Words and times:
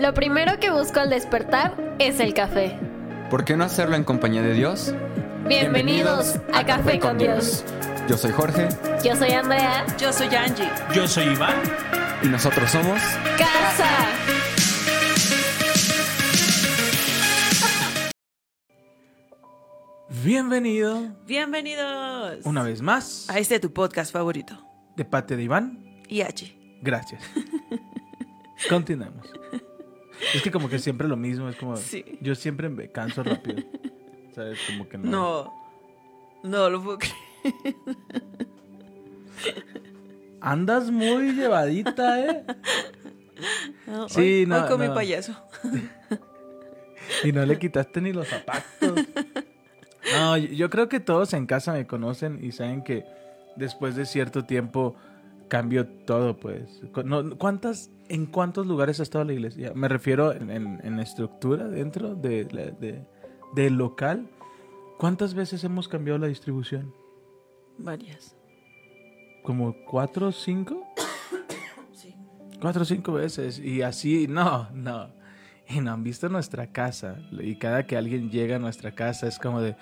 Lo 0.00 0.14
primero 0.14 0.58
que 0.58 0.70
busco 0.70 0.98
al 0.98 1.10
despertar 1.10 1.74
es 1.98 2.20
el 2.20 2.32
café. 2.32 2.78
¿Por 3.28 3.44
qué 3.44 3.54
no 3.54 3.64
hacerlo 3.64 3.96
en 3.96 4.04
compañía 4.04 4.40
de 4.40 4.54
Dios? 4.54 4.94
Bienvenidos, 5.46 6.36
a, 6.54 6.64
Café 6.64 6.98
con 6.98 7.18
Dios. 7.18 7.62
Yo 8.08 8.16
soy 8.16 8.32
Jorge 8.32 8.68
Yo 9.04 9.14
soy 9.14 9.32
Andrea. 9.32 9.84
Yo 9.98 10.10
soy 10.10 10.34
Angie. 10.34 10.70
Yo 10.94 11.06
soy 11.06 11.24
Iván. 11.24 11.54
y 12.22 12.28
nosotros 12.28 12.70
somos... 12.70 12.98
Casa. 13.36 13.90
Bienvenido 20.24 21.14
Bienvenidos 21.26 22.46
una 22.46 22.62
vez 22.62 22.80
más 22.80 23.28
a 23.28 23.38
este 23.38 23.60
tu 23.60 23.70
podcast 23.74 24.10
favorito. 24.14 24.66
de 24.96 25.04
parte 25.04 25.36
de 25.36 25.42
Iván. 25.42 26.02
Y 26.08 26.22
Angie. 26.22 26.78
Gracias. 26.80 27.22
Continuemos. 28.70 29.26
Es 30.34 30.42
que 30.42 30.50
como 30.50 30.68
que 30.68 30.78
siempre 30.78 31.08
lo 31.08 31.16
mismo, 31.16 31.48
es 31.48 31.56
como... 31.56 31.76
Sí. 31.76 32.04
Yo 32.20 32.34
siempre 32.34 32.68
me 32.68 32.90
canso 32.90 33.22
rápido. 33.22 33.62
¿Sabes? 34.34 34.58
Como 34.66 34.88
que 34.88 34.98
no. 34.98 35.10
No, 35.10 35.54
no 36.42 36.70
lo 36.70 36.82
puedo 36.82 36.98
creer. 36.98 37.14
Andas 40.40 40.90
muy 40.90 41.32
llevadita, 41.32 42.20
¿eh? 42.24 42.44
No, 43.86 44.08
Sí, 44.08 44.20
hoy, 44.40 44.46
no, 44.46 44.62
hoy 44.62 44.68
con 44.68 44.80
mi 44.80 44.88
no. 44.88 44.94
payaso. 44.94 45.34
Y 47.24 47.32
no 47.32 47.44
le 47.44 47.58
quitaste 47.58 48.00
ni 48.00 48.12
los 48.12 48.28
zapatos. 48.28 49.04
No, 50.12 50.36
yo 50.36 50.70
creo 50.70 50.88
que 50.88 51.00
todos 51.00 51.32
en 51.34 51.46
casa 51.46 51.72
me 51.72 51.84
conocen 51.86 52.38
y 52.42 52.52
saben 52.52 52.84
que 52.84 53.04
después 53.56 53.96
de 53.96 54.06
cierto 54.06 54.44
tiempo 54.44 54.94
cambio 55.50 55.86
todo, 56.06 56.38
pues. 56.38 56.80
¿Cuántas, 57.38 57.90
en 58.08 58.24
cuántos 58.24 58.66
lugares 58.66 58.98
ha 59.00 59.02
estado 59.02 59.24
la 59.24 59.34
iglesia? 59.34 59.72
Me 59.74 59.88
refiero 59.88 60.32
en, 60.32 60.50
en- 60.50 60.80
en 60.82 60.98
estructura 61.00 61.68
dentro 61.68 62.14
de, 62.14 62.44
de- 63.54 63.70
local. 63.70 64.30
¿Cuántas 64.98 65.34
veces 65.34 65.62
hemos 65.64 65.88
cambiado 65.88 66.18
la 66.18 66.28
distribución? 66.28 66.94
Varias. 67.76 68.34
¿Como 69.42 69.74
cuatro 69.84 70.28
o 70.28 70.32
cinco? 70.32 70.86
Sí. 71.92 72.14
Cuatro 72.62 72.82
o 72.82 72.84
cinco 72.86 73.12
veces. 73.12 73.58
Y 73.58 73.82
así, 73.82 74.26
no, 74.28 74.70
no. 74.72 75.08
Y 75.68 75.80
no 75.80 75.92
han 75.92 76.02
visto 76.02 76.28
nuestra 76.30 76.72
casa. 76.72 77.16
Y 77.32 77.56
cada 77.56 77.86
que 77.86 77.96
alguien 77.96 78.30
llega 78.30 78.56
a 78.56 78.58
nuestra 78.58 78.94
casa 78.94 79.26
es 79.28 79.38
como 79.38 79.60
de... 79.60 79.76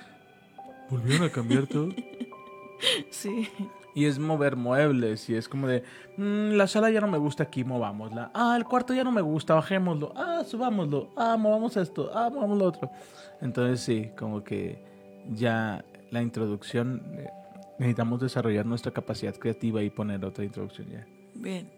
¿Volvieron 0.91 1.27
a 1.29 1.31
cambiar 1.31 1.67
todo? 1.67 1.91
Sí. 3.11 3.49
Y 3.99 4.05
es 4.07 4.19
mover 4.19 4.55
muebles. 4.55 5.29
Y 5.29 5.35
es 5.35 5.49
como 5.49 5.67
de... 5.67 5.83
"Mm, 6.17 6.53
la 6.57 6.67
sala 6.69 6.89
ya 6.91 7.01
no 7.01 7.09
me 7.09 7.19
gusta 7.19 7.43
aquí, 7.43 7.65
movámosla. 7.65 8.31
Ah, 8.35 8.55
el 8.57 8.65
cuarto 8.65 8.95
ya 8.95 9.03
no 9.03 9.11
me 9.11 9.21
gusta, 9.23 9.55
bajémoslo. 9.55 10.13
Ah, 10.17 10.45
subámoslo. 10.47 11.11
Ah, 11.17 11.37
movamos 11.37 11.77
esto. 11.77 12.11
Ah, 12.15 12.31
movamos 12.33 12.59
lo 12.59 12.65
otro. 12.67 12.91
Entonces 13.41 13.81
sí, 13.81 14.11
como 14.17 14.45
que 14.45 14.85
ya 15.31 15.85
la 16.13 16.23
introducción... 16.23 17.03
eh, 17.17 17.29
necesitamos 17.81 18.21
desarrollar 18.21 18.67
nuestra 18.67 18.93
capacidad 18.93 19.35
creativa 19.37 19.83
y 19.83 19.91
poner 19.91 20.25
otra 20.25 20.45
introducción 20.45 20.89
ya. 20.91 21.07
Bien. 21.35 21.69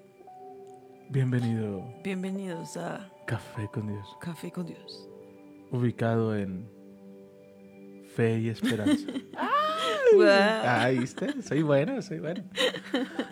Bienvenido 1.08 1.82
Bienvenidos 2.04 2.76
a 2.76 3.08
Café 3.26 3.68
con 3.72 3.88
Dios. 3.88 4.06
Café 4.20 4.50
con 4.52 4.66
Dios. 4.66 5.08
ubicado 5.70 6.36
en 6.36 6.68
fe 8.14 8.38
y 8.40 8.48
esperanza. 8.48 9.08
Guau. 10.14 10.28
ah, 10.28 10.88
¿viste? 10.90 11.42
Soy 11.42 11.62
bueno, 11.62 12.00
soy 12.02 12.18
bueno. 12.18 12.42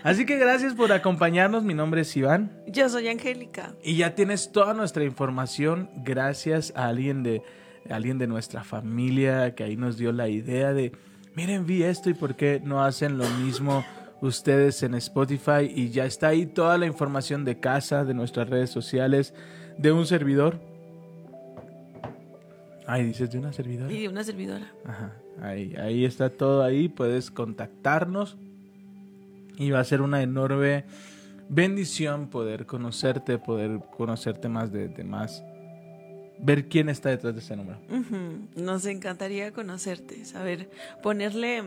Así 0.02 0.26
que 0.26 0.36
gracias 0.36 0.74
por 0.74 0.92
acompañarnos. 0.92 1.64
Mi 1.64 1.74
nombre 1.74 2.02
es 2.02 2.16
Iván. 2.16 2.50
Yo 2.66 2.88
soy 2.88 3.08
Angélica. 3.08 3.74
Y 3.82 3.96
ya 3.96 4.14
tienes 4.14 4.52
toda 4.52 4.74
nuestra 4.74 5.04
información 5.04 5.90
gracias 5.96 6.72
a 6.76 6.88
alguien 6.88 7.22
de, 7.22 7.42
alguien 7.88 8.18
de 8.18 8.26
nuestra 8.26 8.64
familia 8.64 9.54
que 9.54 9.64
ahí 9.64 9.76
nos 9.76 9.96
dio 9.98 10.12
la 10.12 10.28
idea 10.28 10.72
de, 10.72 10.92
miren, 11.34 11.66
vi 11.66 11.82
esto 11.82 12.10
y 12.10 12.14
por 12.14 12.36
qué 12.36 12.60
no 12.62 12.82
hacen 12.84 13.18
lo 13.18 13.28
mismo 13.30 13.84
ustedes 14.20 14.82
en 14.82 14.94
Spotify. 14.94 15.70
Y 15.74 15.90
ya 15.90 16.04
está 16.04 16.28
ahí 16.28 16.46
toda 16.46 16.78
la 16.78 16.86
información 16.86 17.44
de 17.44 17.58
casa, 17.60 18.04
de 18.04 18.14
nuestras 18.14 18.48
redes 18.48 18.70
sociales, 18.70 19.34
de 19.76 19.92
un 19.92 20.06
servidor. 20.06 20.60
Ay, 22.86 23.04
dices 23.04 23.30
de 23.30 23.38
una 23.38 23.52
servidora. 23.52 23.92
Y 23.92 24.08
una 24.08 24.24
servidora. 24.24 24.72
Ajá, 24.86 25.12
ahí, 25.42 25.74
ahí 25.76 26.04
está 26.04 26.30
todo 26.30 26.62
ahí, 26.62 26.88
puedes 26.88 27.30
contactarnos 27.30 28.36
y 29.56 29.70
va 29.70 29.80
a 29.80 29.84
ser 29.84 30.00
una 30.02 30.22
enorme 30.22 30.84
bendición 31.48 32.28
poder 32.28 32.66
conocerte, 32.66 33.38
poder 33.38 33.80
conocerte 33.96 34.48
más 34.48 34.70
de, 34.72 34.88
de 34.88 35.04
más, 35.04 35.42
ver 36.40 36.68
quién 36.68 36.88
está 36.88 37.08
detrás 37.10 37.34
de 37.34 37.40
ese 37.40 37.56
número. 37.56 37.78
Nos 38.54 38.86
encantaría 38.86 39.52
conocerte, 39.52 40.24
saber 40.24 40.70
ponerle 41.02 41.62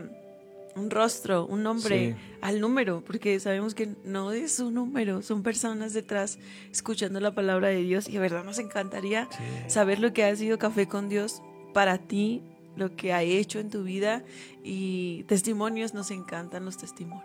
un 0.74 0.88
rostro, 0.90 1.44
un 1.46 1.62
nombre 1.62 2.14
Sí. 2.14 2.16
al 2.40 2.58
número, 2.60 3.02
porque 3.06 3.38
sabemos 3.40 3.74
que 3.74 3.90
no 4.04 4.32
es 4.32 4.58
un 4.58 4.72
número, 4.74 5.20
son 5.20 5.42
personas 5.42 5.92
detrás 5.92 6.38
escuchando 6.70 7.20
la 7.20 7.34
palabra 7.34 7.68
de 7.68 7.82
Dios 7.82 8.08
y 8.08 8.12
de 8.12 8.18
verdad 8.20 8.42
nos 8.44 8.58
encantaría 8.58 9.28
saber 9.66 9.98
lo 9.98 10.14
que 10.14 10.24
ha 10.24 10.34
sido 10.34 10.58
Café 10.58 10.86
con 10.88 11.10
Dios 11.10 11.42
para 11.74 11.98
ti, 11.98 12.40
lo 12.76 12.96
que 12.96 13.12
ha 13.12 13.22
hecho 13.22 13.58
en 13.60 13.70
tu 13.70 13.82
vida 13.84 14.22
y 14.64 15.24
testimonios, 15.24 15.94
nos 15.94 16.10
encantan 16.10 16.64
los 16.64 16.76
testimonios. 16.78 17.24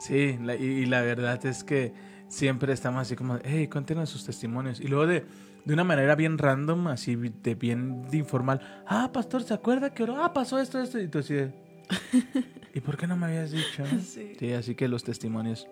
Sí, 0.00 0.38
la- 0.42 0.56
y, 0.56 0.64
y 0.64 0.86
la 0.86 1.00
verdad 1.00 1.44
es 1.46 1.64
que 1.64 1.92
siempre 2.28 2.72
estamos 2.72 3.02
así 3.02 3.16
como, 3.16 3.38
hey, 3.44 3.68
cuéntenos 3.68 4.10
sus 4.10 4.24
testimonios. 4.24 4.80
Y 4.80 4.88
luego 4.88 5.06
de, 5.06 5.24
de 5.64 5.74
una 5.74 5.84
manera 5.84 6.14
bien 6.14 6.36
random, 6.38 6.88
así 6.88 7.14
de 7.16 7.54
bien 7.54 8.02
de 8.10 8.18
informal, 8.18 8.60
ah, 8.86 9.10
pastor, 9.12 9.42
¿se 9.42 9.54
acuerda 9.54 9.92
que 9.94 10.02
oró? 10.02 10.22
Ah, 10.22 10.32
pasó 10.32 10.58
esto, 10.58 10.80
esto, 10.80 10.98
y 11.00 11.08
tú 11.08 11.18
así 11.20 11.34
de, 11.34 11.52
¿y 12.74 12.80
por 12.80 12.96
qué 12.96 13.06
no 13.06 13.16
me 13.16 13.26
habías 13.26 13.50
dicho? 13.50 13.84
Sí. 14.04 14.32
Sí, 14.38 14.52
así 14.52 14.74
que 14.74 14.88
los 14.88 15.04
testimonios 15.04 15.66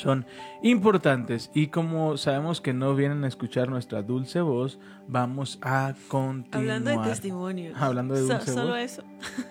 son 0.00 0.26
importantes. 0.62 1.50
Y 1.54 1.68
como 1.68 2.16
sabemos 2.16 2.60
que 2.60 2.72
no 2.72 2.94
vienen 2.94 3.24
a 3.24 3.28
escuchar 3.28 3.68
nuestra 3.68 4.02
dulce 4.02 4.40
voz, 4.40 4.78
vamos 5.08 5.58
a 5.62 5.94
continuar. 6.08 6.58
Hablando 6.60 6.90
de 6.90 6.98
testimonios. 7.08 7.80
Hablando 7.80 8.14
de 8.14 8.26
So- 8.26 8.34
dulce 8.34 8.52
Solo 8.52 8.68
voz. 8.70 8.78
eso. 8.78 9.02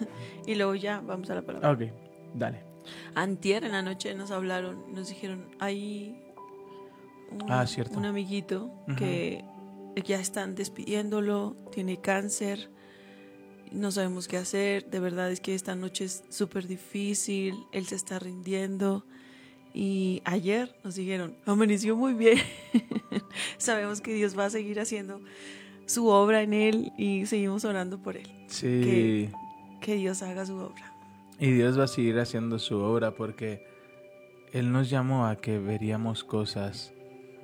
y 0.48 0.56
luego 0.56 0.76
ya 0.76 1.02
vamos 1.02 1.30
a 1.30 1.36
la 1.36 1.42
palabra. 1.42 1.72
Ok, 1.72 1.82
dale. 2.34 2.64
Antier 3.16 3.64
en 3.64 3.72
la 3.74 3.82
noche 3.82 4.16
nos 4.16 4.32
hablaron, 4.32 4.94
nos 4.94 5.10
dijeron, 5.10 5.48
hay 5.60 6.22
un, 7.32 7.52
Ah, 7.52 7.66
un 7.96 8.06
amiguito 8.06 8.72
que 8.98 9.44
ya 10.06 10.20
están 10.20 10.56
despidiéndolo, 10.56 11.56
tiene 11.72 12.02
cáncer, 12.02 12.72
no 13.72 13.92
sabemos 13.92 14.28
qué 14.28 14.38
hacer, 14.38 14.90
de 14.90 15.00
verdad 15.00 15.32
es 15.32 15.40
que 15.42 15.54
esta 15.54 15.76
noche 15.76 16.06
es 16.06 16.24
súper 16.30 16.68
difícil, 16.68 17.56
él 17.72 17.86
se 17.86 17.96
está 17.96 18.18
rindiendo 18.18 19.06
y 19.74 20.22
ayer 20.26 20.76
nos 20.84 20.96
dijeron, 20.96 21.36
amaneció 21.46 21.96
muy 21.96 22.14
bien, 22.14 22.38
sabemos 23.58 24.02
que 24.02 24.14
Dios 24.14 24.38
va 24.38 24.46
a 24.46 24.50
seguir 24.50 24.80
haciendo 24.80 25.22
su 25.86 26.08
obra 26.08 26.42
en 26.44 26.54
él 26.54 26.92
y 26.98 27.26
seguimos 27.26 27.66
orando 27.66 27.98
por 28.00 28.18
él, 28.18 28.28
Sí. 28.48 28.68
Que- 28.68 29.30
que 29.82 29.96
Dios 29.96 30.22
haga 30.24 30.46
su 30.46 30.56
obra. 30.58 30.94
Y 31.40 31.52
Dios 31.52 31.80
va 31.80 31.86
a 31.86 31.88
seguir 31.88 32.20
haciendo 32.20 32.60
su 32.60 32.78
obra 32.80 33.16
porque 33.16 33.66
Él 34.52 34.72
nos 34.74 34.90
llamó 34.90 35.26
a 35.26 35.38
que 35.38 35.58
veríamos 35.58 36.26
cosas 36.26 36.92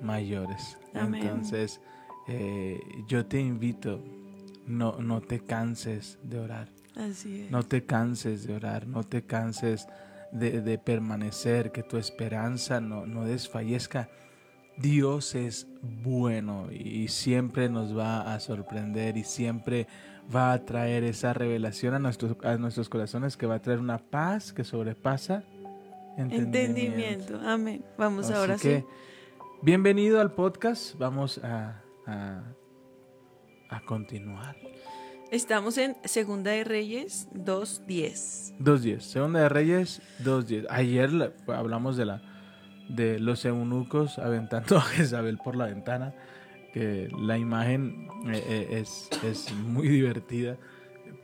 mayores. 0.02 0.76
Amén. 0.92 1.22
Entonces, 1.22 1.80
eh, 2.28 2.78
yo 3.08 3.24
te 3.24 3.40
invito, 3.40 4.02
no, 4.66 4.98
no 4.98 5.22
te 5.22 5.40
canses 5.40 6.18
de 6.24 6.38
orar. 6.40 6.68
Así 6.94 7.40
es. 7.42 7.50
No 7.50 7.62
te 7.62 7.84
canses 7.86 8.46
de 8.46 8.54
orar, 8.54 8.86
no 8.86 9.02
te 9.02 9.22
canses 9.22 9.86
de, 9.86 9.92
de 10.32 10.78
permanecer, 10.78 11.72
que 11.72 11.82
tu 11.82 11.96
esperanza 11.96 12.80
no, 12.80 13.06
no 13.06 13.24
desfallezca. 13.24 14.08
Dios 14.76 15.34
es 15.34 15.66
bueno 15.82 16.68
y 16.70 17.08
siempre 17.08 17.68
nos 17.70 17.96
va 17.96 18.34
a 18.34 18.40
sorprender 18.40 19.16
y 19.16 19.24
siempre 19.24 19.86
va 20.34 20.52
a 20.52 20.64
traer 20.64 21.04
esa 21.04 21.32
revelación 21.32 21.94
a 21.94 21.98
nuestros, 21.98 22.36
a 22.44 22.56
nuestros 22.56 22.88
corazones 22.88 23.36
que 23.36 23.46
va 23.46 23.56
a 23.56 23.62
traer 23.62 23.78
una 23.78 23.98
paz 23.98 24.52
que 24.52 24.64
sobrepasa 24.64 25.44
entendimiento. 26.16 26.58
Entendimiento. 26.58 27.40
Amén. 27.40 27.84
Vamos 27.96 28.26
Así 28.26 28.34
ahora 28.34 28.56
que, 28.56 28.80
sí. 28.80 28.86
bienvenido 29.62 30.20
al 30.20 30.32
podcast. 30.32 30.96
Vamos 30.98 31.38
a, 31.42 31.82
a, 32.06 32.42
a 33.70 33.80
continuar. 33.86 34.56
Estamos 35.30 35.76
en 35.78 35.96
Segunda 36.04 36.52
de 36.52 36.64
Reyes 36.64 37.28
2.10. 37.34 38.56
2.10. 38.58 39.00
Segunda 39.00 39.40
de 39.40 39.48
Reyes, 39.48 40.00
2.10. 40.22 40.66
Ayer 40.70 41.12
la- 41.12 41.32
hablamos 41.48 41.96
de 41.96 42.04
la 42.06 42.22
de 42.88 43.18
los 43.18 43.44
eunucos 43.44 44.18
aventando 44.20 44.76
a 44.76 44.80
Jezabel 44.82 45.38
por 45.38 45.56
la 45.56 45.66
ventana. 45.66 46.14
Que 46.72 47.08
la 47.18 47.38
imagen 47.38 48.06
eh, 48.32 48.42
eh, 48.48 48.68
es, 48.80 49.08
es 49.24 49.52
muy 49.52 49.88
divertida. 49.88 50.56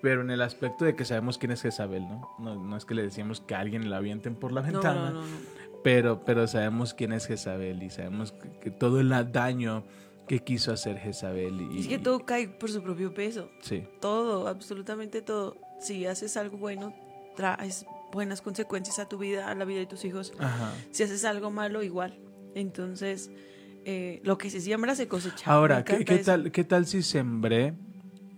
Pero 0.00 0.22
en 0.22 0.30
el 0.30 0.42
aspecto 0.42 0.84
de 0.84 0.96
que 0.96 1.04
sabemos 1.04 1.38
quién 1.38 1.52
es 1.52 1.62
Jezabel, 1.62 2.02
¿no? 2.02 2.28
No, 2.40 2.56
no 2.56 2.76
es 2.76 2.84
que 2.84 2.94
le 2.94 3.02
decíamos 3.02 3.40
que 3.40 3.54
a 3.54 3.60
alguien 3.60 3.88
la 3.88 3.98
avienten 3.98 4.34
por 4.34 4.50
la 4.50 4.62
ventana. 4.62 5.10
no, 5.10 5.20
no, 5.20 5.26
no. 5.26 5.62
Pero, 5.84 6.24
pero 6.24 6.46
sabemos 6.46 6.94
quién 6.94 7.12
es 7.12 7.26
Jezabel 7.26 7.82
y 7.82 7.90
sabemos 7.90 8.32
que, 8.32 8.50
que 8.60 8.70
todo 8.70 9.00
el 9.00 9.10
daño 9.32 9.84
que 10.26 10.40
quiso 10.40 10.72
hacer 10.72 10.98
Jezabel. 10.98 11.60
Y, 11.72 11.80
Es 11.80 11.88
que 11.88 11.98
todo 11.98 12.24
cae 12.24 12.48
por 12.48 12.70
su 12.70 12.82
propio 12.82 13.12
peso. 13.12 13.50
Sí, 13.60 13.84
Todo, 14.00 14.48
absolutamente 14.48 15.22
todo. 15.22 15.56
Si 15.80 16.06
haces 16.06 16.36
algo 16.36 16.58
bueno, 16.58 16.94
traes 17.36 17.86
buenas 18.12 18.40
consecuencias 18.40 18.98
a 18.98 19.08
tu 19.08 19.18
vida, 19.18 19.48
a 19.48 19.54
la 19.54 19.64
vida 19.64 19.80
de 19.80 19.86
tus 19.86 20.04
hijos. 20.04 20.32
ajá. 20.38 20.72
Si 20.90 21.02
haces 21.02 21.24
algo 21.24 21.50
malo, 21.50 21.82
igual. 21.82 22.18
Entonces, 22.54 23.30
eh, 23.84 24.20
lo 24.24 24.38
que 24.38 24.50
se 24.50 24.60
siembra 24.60 24.94
se 24.94 25.08
cosecha. 25.08 25.50
Ahora, 25.50 25.84
¿qué, 25.84 26.04
qué 26.04 26.18
tal, 26.18 26.52
¿qué 26.52 26.64
tal 26.64 26.86
si 26.86 27.02
sembré 27.02 27.74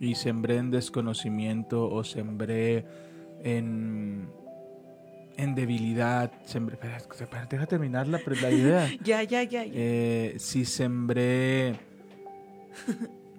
y 0.00 0.14
sembré 0.14 0.56
en 0.56 0.70
desconocimiento 0.70 1.90
o 1.90 2.04
sembré 2.04 2.86
en, 3.42 4.28
en 5.36 5.54
debilidad? 5.54 6.32
Sembré, 6.44 6.78
espera, 6.96 7.46
deja 7.46 7.66
terminar 7.66 8.06
la, 8.08 8.20
la 8.40 8.50
idea. 8.50 8.90
Ya, 9.04 9.22
ya, 9.22 9.42
ya. 9.42 9.64
ya. 9.64 9.72
Eh, 9.74 10.34
si 10.38 10.64
sembré, 10.64 11.74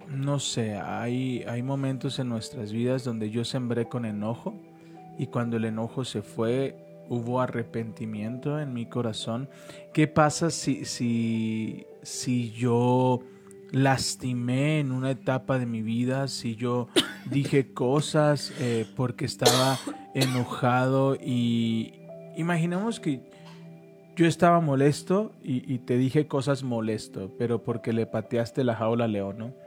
no 0.09 0.39
sé, 0.39 0.75
hay, 0.75 1.43
hay 1.47 1.63
momentos 1.63 2.19
en 2.19 2.29
nuestras 2.29 2.71
vidas 2.71 3.03
donde 3.03 3.29
yo 3.29 3.43
sembré 3.43 3.87
con 3.87 4.05
enojo 4.05 4.55
y 5.17 5.27
cuando 5.27 5.57
el 5.57 5.65
enojo 5.65 6.03
se 6.05 6.21
fue 6.21 6.77
hubo 7.09 7.41
arrepentimiento 7.41 8.59
en 8.59 8.73
mi 8.73 8.87
corazón. 8.87 9.49
¿Qué 9.93 10.07
pasa 10.07 10.49
si, 10.49 10.85
si, 10.85 11.85
si 12.01 12.51
yo 12.51 13.21
lastimé 13.71 14.79
en 14.79 14.91
una 14.91 15.11
etapa 15.11 15.59
de 15.59 15.65
mi 15.65 15.81
vida, 15.81 16.27
si 16.27 16.55
yo 16.55 16.87
dije 17.29 17.73
cosas 17.73 18.53
eh, 18.59 18.85
porque 18.95 19.25
estaba 19.25 19.77
enojado 20.13 21.15
y 21.15 21.93
imaginemos 22.37 22.99
que 22.99 23.21
yo 24.15 24.27
estaba 24.27 24.61
molesto 24.61 25.33
y, 25.43 25.71
y 25.71 25.79
te 25.79 25.97
dije 25.97 26.27
cosas 26.27 26.63
molesto, 26.63 27.31
pero 27.37 27.63
porque 27.63 27.93
le 27.93 28.05
pateaste 28.05 28.63
la 28.63 28.75
jaula 28.75 29.05
a 29.05 29.07
León, 29.07 29.37
¿no? 29.37 29.65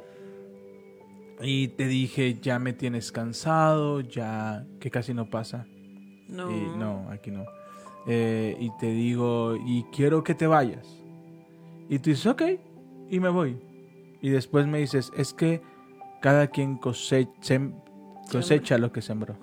Y 1.40 1.68
te 1.68 1.86
dije, 1.86 2.38
ya 2.40 2.58
me 2.58 2.72
tienes 2.72 3.12
cansado, 3.12 4.00
ya 4.00 4.66
que 4.80 4.90
casi 4.90 5.14
no 5.14 5.30
pasa. 5.30 5.66
no. 6.28 6.50
Y 6.50 6.78
no, 6.78 7.08
aquí 7.10 7.30
no. 7.30 7.44
Eh, 8.06 8.56
y 8.58 8.70
te 8.78 8.90
digo, 8.90 9.56
y 9.56 9.84
quiero 9.92 10.24
que 10.24 10.34
te 10.34 10.46
vayas. 10.46 10.86
Y 11.88 11.98
tú 11.98 12.10
dices, 12.10 12.26
ok, 12.26 12.42
y 13.10 13.20
me 13.20 13.28
voy. 13.28 13.56
Y 14.20 14.30
después 14.30 14.66
me 14.66 14.78
dices, 14.78 15.12
es 15.16 15.32
que 15.32 15.62
cada 16.20 16.46
quien 16.48 16.76
cosecha, 16.76 17.30
sem- 17.42 17.74
cosecha 18.30 18.78
lo 18.78 18.92
que 18.92 19.02
sembró. 19.02 19.36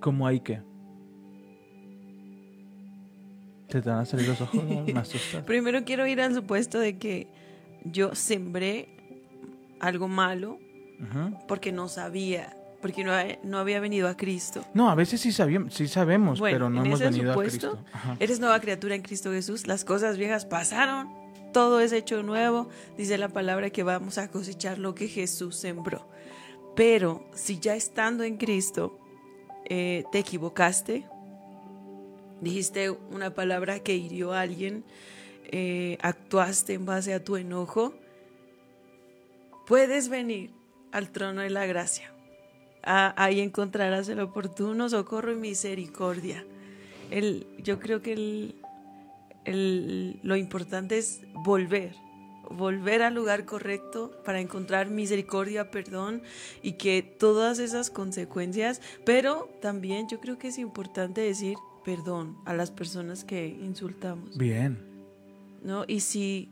¿Cómo 0.00 0.26
hay 0.26 0.40
que? 0.40 0.60
¿Te 3.68 3.80
te 3.82 3.88
van 3.90 4.00
a 4.00 4.04
salir 4.04 4.28
los 4.28 4.40
ojos? 4.40 4.62
Me. 5.34 5.42
Primero 5.42 5.84
quiero 5.84 6.06
ir 6.06 6.20
al 6.20 6.34
supuesto 6.34 6.78
de 6.78 6.98
que 6.98 7.28
yo 7.84 8.14
sembré 8.14 8.88
algo 9.80 10.08
malo 10.08 10.58
porque 11.48 11.70
no 11.72 11.88
sabía, 11.88 12.56
porque 12.80 13.04
no, 13.04 13.12
no 13.42 13.58
había 13.58 13.78
venido 13.80 14.08
a 14.08 14.16
Cristo. 14.16 14.64
No, 14.72 14.88
a 14.90 14.94
veces 14.94 15.20
sí, 15.20 15.32
sabíamos, 15.32 15.74
sí 15.74 15.86
sabemos, 15.88 16.38
Bueno, 16.38 16.54
pero 16.54 16.70
no 16.70 16.82
hemos 16.84 17.00
venido 17.00 17.32
supuesto, 17.34 17.66
a 17.68 17.70
Cristo. 17.72 17.84
Ajá. 17.92 18.16
Eres 18.20 18.40
nueva 18.40 18.58
criatura 18.60 18.94
en 18.94 19.02
Cristo 19.02 19.30
Jesús, 19.32 19.66
las 19.66 19.84
cosas 19.84 20.16
viejas 20.16 20.46
pasaron, 20.46 21.10
todo 21.54 21.78
es 21.78 21.92
hecho 21.92 22.24
nuevo, 22.24 22.68
dice 22.98 23.16
la 23.16 23.28
palabra 23.28 23.70
que 23.70 23.84
vamos 23.84 24.18
a 24.18 24.28
cosechar 24.28 24.78
lo 24.78 24.94
que 24.96 25.06
Jesús 25.06 25.54
sembró. 25.54 26.04
Pero 26.74 27.24
si 27.32 27.60
ya 27.60 27.76
estando 27.76 28.24
en 28.24 28.36
Cristo 28.38 28.98
eh, 29.64 30.02
te 30.10 30.18
equivocaste, 30.18 31.06
dijiste 32.40 32.90
una 32.90 33.32
palabra 33.34 33.78
que 33.78 33.94
hirió 33.94 34.32
a 34.32 34.40
alguien, 34.40 34.84
eh, 35.44 35.96
actuaste 36.02 36.74
en 36.74 36.86
base 36.86 37.14
a 37.14 37.22
tu 37.22 37.36
enojo, 37.36 37.94
puedes 39.64 40.08
venir 40.08 40.50
al 40.90 41.12
trono 41.12 41.42
de 41.42 41.50
la 41.50 41.66
gracia. 41.66 42.12
Ah, 42.82 43.14
ahí 43.16 43.40
encontrarás 43.40 44.08
el 44.08 44.18
oportuno 44.18 44.88
socorro 44.88 45.30
y 45.30 45.36
misericordia. 45.36 46.44
El, 47.12 47.46
yo 47.58 47.78
creo 47.78 48.02
que 48.02 48.12
el, 48.14 48.63
el- 49.44 50.18
lo 50.22 50.36
importante 50.36 50.98
es 50.98 51.22
volver, 51.32 51.94
volver 52.50 53.02
al 53.02 53.14
lugar 53.14 53.44
correcto 53.44 54.12
para 54.24 54.40
encontrar 54.40 54.88
misericordia, 54.90 55.70
perdón 55.70 56.22
y 56.62 56.72
que 56.72 57.02
todas 57.02 57.58
esas 57.58 57.90
consecuencias, 57.90 58.80
pero 59.04 59.48
también 59.60 60.08
yo 60.08 60.20
creo 60.20 60.38
que 60.38 60.48
es 60.48 60.58
importante 60.58 61.20
decir 61.22 61.56
perdón 61.84 62.36
a 62.46 62.54
las 62.54 62.70
personas 62.70 63.24
que 63.24 63.46
insultamos, 63.48 64.36
Bien. 64.38 64.78
¿no? 65.62 65.84
Y 65.86 66.00
si, 66.00 66.50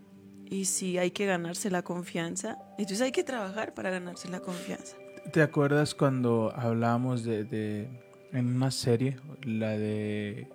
y 0.50 0.66
si 0.66 0.98
hay 0.98 1.10
que 1.10 1.24
ganarse 1.26 1.70
la 1.70 1.82
confianza, 1.82 2.58
entonces 2.78 3.00
hay 3.00 3.12
que 3.12 3.24
trabajar 3.24 3.72
para 3.74 3.88
ganarse 3.90 4.28
la 4.28 4.40
confianza. 4.40 4.96
¿Te 5.32 5.40
acuerdas 5.40 5.94
cuando 5.94 6.52
hablábamos 6.56 7.24
de, 7.24 7.44
de- 7.44 7.88
en 8.32 8.54
una 8.56 8.70
serie, 8.70 9.18
la 9.44 9.70
de 9.70 10.48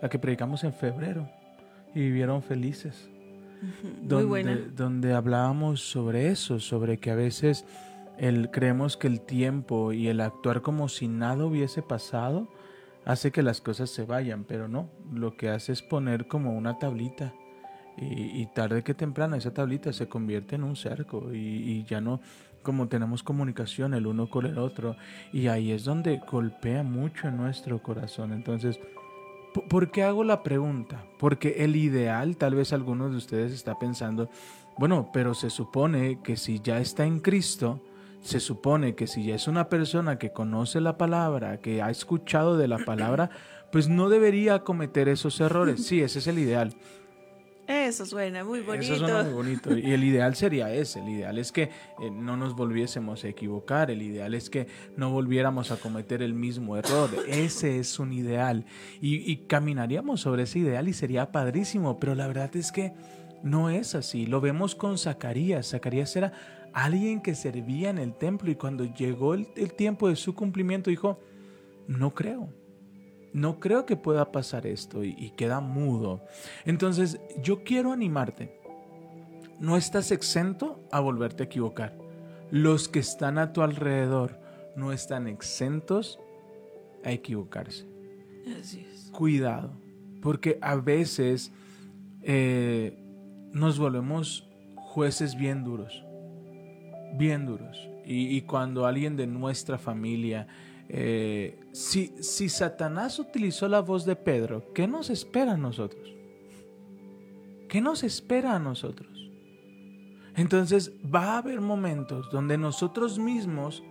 la 0.00 0.08
que 0.08 0.18
predicamos 0.18 0.62
en 0.64 0.72
febrero 0.74 1.28
y 1.94 2.00
vivieron 2.00 2.42
felices? 2.42 3.08
Muy 3.82 3.92
donde, 4.08 4.26
buena. 4.26 4.58
donde 4.76 5.12
hablábamos 5.14 5.80
sobre 5.80 6.28
eso, 6.28 6.58
sobre 6.58 6.98
que 6.98 7.10
a 7.10 7.14
veces 7.14 7.64
el, 8.18 8.50
creemos 8.50 8.96
que 8.96 9.06
el 9.06 9.20
tiempo 9.20 9.92
y 9.92 10.08
el 10.08 10.20
actuar 10.20 10.62
como 10.62 10.88
si 10.88 11.08
nada 11.08 11.44
hubiese 11.44 11.82
pasado 11.82 12.48
hace 13.04 13.30
que 13.30 13.42
las 13.42 13.60
cosas 13.60 13.90
se 13.90 14.04
vayan, 14.04 14.44
pero 14.44 14.68
no, 14.68 14.88
lo 15.12 15.36
que 15.36 15.48
hace 15.48 15.72
es 15.72 15.82
poner 15.82 16.26
como 16.28 16.52
una 16.56 16.78
tablita 16.78 17.34
y, 17.96 18.40
y 18.40 18.46
tarde 18.54 18.82
que 18.82 18.94
temprano 18.94 19.36
esa 19.36 19.52
tablita 19.52 19.92
se 19.92 20.08
convierte 20.08 20.54
en 20.56 20.64
un 20.64 20.76
cerco 20.76 21.32
y, 21.32 21.36
y 21.38 21.84
ya 21.84 22.00
no 22.00 22.20
como 22.62 22.86
tenemos 22.88 23.22
comunicación 23.24 23.92
el 23.92 24.06
uno 24.06 24.30
con 24.30 24.46
el 24.46 24.56
otro 24.56 24.96
y 25.32 25.48
ahí 25.48 25.72
es 25.72 25.84
donde 25.84 26.20
golpea 26.30 26.84
mucho 26.84 27.26
en 27.28 27.36
nuestro 27.36 27.82
corazón. 27.82 28.32
Entonces, 28.32 28.78
¿P- 28.78 28.88
¿Por 29.52 29.90
qué 29.90 30.02
hago 30.02 30.24
la 30.24 30.42
pregunta? 30.42 31.04
Porque 31.18 31.64
el 31.64 31.76
ideal, 31.76 32.36
tal 32.36 32.54
vez 32.54 32.72
algunos 32.72 33.10
de 33.10 33.18
ustedes 33.18 33.52
está 33.52 33.78
pensando, 33.78 34.30
bueno, 34.78 35.10
pero 35.12 35.34
se 35.34 35.50
supone 35.50 36.20
que 36.22 36.36
si 36.36 36.60
ya 36.60 36.80
está 36.80 37.04
en 37.04 37.20
Cristo, 37.20 37.80
se 38.22 38.40
supone 38.40 38.94
que 38.94 39.06
si 39.06 39.24
ya 39.24 39.34
es 39.34 39.48
una 39.48 39.68
persona 39.68 40.18
que 40.18 40.32
conoce 40.32 40.80
la 40.80 40.96
palabra, 40.96 41.58
que 41.58 41.82
ha 41.82 41.90
escuchado 41.90 42.56
de 42.56 42.68
la 42.68 42.78
palabra, 42.78 43.30
pues 43.70 43.88
no 43.88 44.08
debería 44.08 44.60
cometer 44.60 45.08
esos 45.08 45.40
errores. 45.40 45.84
Sí, 45.84 46.00
ese 46.00 46.20
es 46.20 46.26
el 46.26 46.38
ideal. 46.38 46.74
Eso 47.66 48.04
suena 48.06 48.44
muy 48.44 48.60
bonito. 48.60 48.94
Eso 48.94 49.06
suena 49.06 49.22
muy 49.22 49.32
bonito. 49.32 49.76
Y 49.76 49.92
el 49.92 50.02
ideal 50.04 50.34
sería 50.34 50.72
ese. 50.72 51.00
El 51.00 51.08
ideal 51.10 51.38
es 51.38 51.52
que 51.52 51.62
eh, 51.62 52.10
no 52.10 52.36
nos 52.36 52.56
volviésemos 52.56 53.24
a 53.24 53.28
equivocar. 53.28 53.90
El 53.90 54.02
ideal 54.02 54.34
es 54.34 54.50
que 54.50 54.66
no 54.96 55.10
volviéramos 55.10 55.70
a 55.70 55.76
cometer 55.76 56.22
el 56.22 56.34
mismo 56.34 56.76
error. 56.76 57.10
Ese 57.28 57.78
es 57.78 57.98
un 57.98 58.12
ideal. 58.12 58.64
Y, 59.00 59.30
y 59.30 59.36
caminaríamos 59.46 60.20
sobre 60.20 60.44
ese 60.44 60.60
ideal 60.60 60.88
y 60.88 60.92
sería 60.92 61.30
padrísimo. 61.30 61.98
Pero 62.00 62.14
la 62.14 62.26
verdad 62.26 62.54
es 62.56 62.72
que 62.72 62.92
no 63.42 63.70
es 63.70 63.94
así. 63.94 64.26
Lo 64.26 64.40
vemos 64.40 64.74
con 64.74 64.98
Zacarías. 64.98 65.70
Zacarías 65.70 66.14
era 66.16 66.32
alguien 66.72 67.20
que 67.20 67.34
servía 67.34 67.90
en 67.90 67.98
el 67.98 68.14
templo 68.14 68.50
y 68.50 68.56
cuando 68.56 68.84
llegó 68.84 69.34
el, 69.34 69.46
el 69.56 69.72
tiempo 69.74 70.08
de 70.08 70.16
su 70.16 70.34
cumplimiento 70.34 70.90
dijo, 70.90 71.20
no 71.86 72.12
creo 72.14 72.48
no 73.32 73.60
creo 73.60 73.86
que 73.86 73.96
pueda 73.96 74.30
pasar 74.32 74.66
esto 74.66 75.04
y, 75.04 75.14
y 75.18 75.30
queda 75.30 75.60
mudo. 75.60 76.22
Entonces, 76.64 77.20
yo 77.42 77.64
quiero 77.64 77.92
animarte. 77.92 78.58
No 79.58 79.76
estás 79.76 80.10
exento 80.10 80.80
a 80.90 81.00
volverte 81.00 81.44
a 81.44 81.46
equivocar. 81.46 81.96
Los 82.50 82.88
que 82.88 82.98
están 82.98 83.38
a 83.38 83.52
tu 83.52 83.62
alrededor 83.62 84.38
no 84.76 84.92
están 84.92 85.26
exentos 85.26 86.18
a 87.04 87.12
equivocarse. 87.12 87.86
Así 88.60 88.86
es. 88.92 89.10
Cuidado, 89.12 89.72
porque 90.20 90.58
a 90.60 90.76
veces 90.76 91.52
eh, 92.22 92.98
nos 93.52 93.78
volvemos 93.78 94.48
jueces 94.76 95.36
bien 95.36 95.64
duros, 95.64 96.04
bien 97.14 97.46
duros. 97.46 97.88
Y, 98.04 98.36
y 98.36 98.42
cuando 98.42 98.86
alguien 98.86 99.16
de 99.16 99.26
nuestra 99.26 99.78
familia 99.78 100.48
eh, 100.94 101.58
si, 101.72 102.14
si 102.20 102.50
Satanás 102.50 103.18
utilizó 103.18 103.66
la 103.66 103.80
voz 103.80 104.04
de 104.04 104.14
Pedro, 104.14 104.72
¿qué 104.74 104.86
nos 104.86 105.08
espera 105.08 105.52
a 105.52 105.56
nosotros? 105.56 106.14
¿Qué 107.68 107.80
nos 107.80 108.04
espera 108.04 108.54
a 108.54 108.58
nosotros? 108.58 109.08
Entonces 110.36 110.92
va 111.14 111.34
a 111.34 111.38
haber 111.38 111.60
momentos 111.62 112.30
donde 112.30 112.58
nosotros 112.58 113.18
mismos 113.18 113.82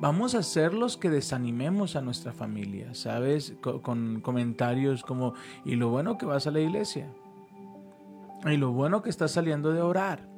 vamos 0.00 0.34
a 0.34 0.42
ser 0.42 0.74
los 0.74 0.96
que 0.96 1.10
desanimemos 1.10 1.96
a 1.96 2.02
nuestra 2.02 2.32
familia, 2.32 2.94
¿sabes? 2.94 3.54
Co- 3.60 3.82
con 3.82 4.20
comentarios 4.20 5.02
como, 5.02 5.34
y 5.64 5.74
lo 5.74 5.88
bueno 5.88 6.18
que 6.18 6.26
vas 6.26 6.46
a 6.46 6.50
la 6.52 6.60
iglesia, 6.60 7.12
y 8.44 8.56
lo 8.56 8.72
bueno 8.72 9.02
que 9.02 9.10
estás 9.10 9.32
saliendo 9.32 9.72
de 9.72 9.82
orar, 9.82 10.28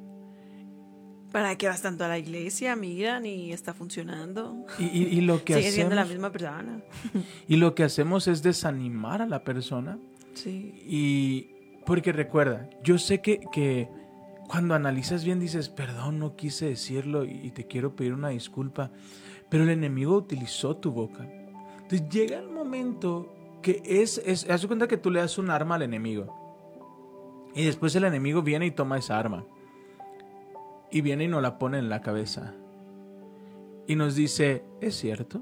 ¿Para 1.31 1.57
qué 1.57 1.67
vas 1.67 1.81
tanto 1.81 2.05
a 2.05 2.07
la 2.07 2.17
iglesia? 2.17 2.75
Miran 2.75 3.25
y 3.25 3.51
está 3.51 3.73
funcionando. 3.73 4.65
y, 4.79 4.85
y- 4.85 5.03
y 5.17 5.21
lo 5.21 5.43
que 5.43 5.55
Sigue 5.55 5.71
siendo 5.71 5.95
la 5.95 6.01
hacemos, 6.03 6.15
misma 6.15 6.31
persona. 6.31 6.81
y 7.47 7.55
lo 7.57 7.75
que 7.75 7.83
hacemos 7.83 8.27
es 8.27 8.43
desanimar 8.43 9.21
a 9.21 9.27
la 9.27 9.43
persona 9.43 9.97
Sí. 10.33 10.75
Y 10.85 11.49
porque 11.85 12.11
recuerda, 12.13 12.69
yo 12.83 12.99
sé 12.99 13.21
que, 13.21 13.39
que 13.51 13.89
cuando 14.47 14.75
analizas 14.75 15.23
bien 15.25 15.39
dices, 15.39 15.67
perdón, 15.69 16.19
no 16.19 16.35
quise 16.35 16.67
decirlo 16.67 17.25
y 17.25 17.49
te 17.51 17.65
quiero 17.65 17.95
pedir 17.95 18.13
una 18.13 18.29
disculpa, 18.29 18.91
pero 19.49 19.63
el 19.63 19.71
enemigo 19.71 20.15
utilizó 20.15 20.77
tu 20.77 20.91
boca. 20.91 21.27
Entonces 21.81 22.07
llega 22.09 22.37
el 22.37 22.49
momento 22.49 23.33
que 23.63 23.81
es, 23.83 24.19
es 24.25 24.47
haz 24.49 24.67
cuenta 24.67 24.87
que 24.87 24.97
tú 24.97 25.09
le 25.09 25.21
das 25.21 25.39
un 25.39 25.49
arma 25.49 25.73
al 25.75 25.81
enemigo 25.81 27.49
y 27.55 27.63
después 27.65 27.95
el 27.95 28.03
enemigo 28.03 28.43
viene 28.43 28.67
y 28.67 28.71
toma 28.71 28.99
esa 28.99 29.17
arma 29.17 29.43
y 30.91 31.01
viene 31.01 31.25
y 31.25 31.27
nos 31.27 31.41
la 31.41 31.57
pone 31.59 31.77
en 31.79 31.89
la 31.89 32.01
cabeza 32.01 32.53
y 33.87 33.95
nos 33.95 34.15
dice, 34.15 34.63
es 34.81 34.95
cierto, 34.95 35.41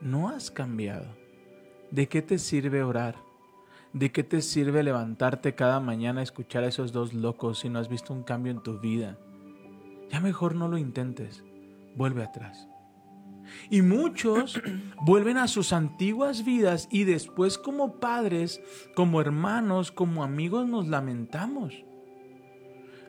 no 0.00 0.28
has 0.28 0.50
cambiado. 0.50 1.16
¿De 1.90 2.08
qué 2.08 2.22
te 2.22 2.38
sirve 2.38 2.84
orar? 2.84 3.16
¿De 3.92 4.12
qué 4.12 4.22
te 4.22 4.40
sirve 4.40 4.82
levantarte 4.82 5.54
cada 5.54 5.80
mañana 5.80 6.20
a 6.20 6.24
escuchar 6.24 6.64
a 6.64 6.68
esos 6.68 6.92
dos 6.92 7.12
locos 7.12 7.58
si 7.58 7.68
no 7.68 7.80
has 7.80 7.88
visto 7.88 8.14
un 8.14 8.22
cambio 8.22 8.52
en 8.52 8.62
tu 8.62 8.78
vida? 8.78 9.18
Ya 10.10 10.20
mejor 10.20 10.54
no 10.54 10.68
lo 10.68 10.78
intentes. 10.78 11.44
Vuelve 11.96 12.22
atrás. 12.22 12.68
Y 13.70 13.82
muchos 13.82 14.60
vuelven 15.04 15.36
a 15.36 15.48
sus 15.48 15.72
antiguas 15.72 16.44
vidas 16.44 16.88
y 16.92 17.04
después 17.04 17.58
como 17.58 17.98
padres, 17.98 18.62
como 18.94 19.20
hermanos, 19.20 19.90
como 19.90 20.22
amigos 20.22 20.66
nos 20.68 20.86
lamentamos. 20.86 21.84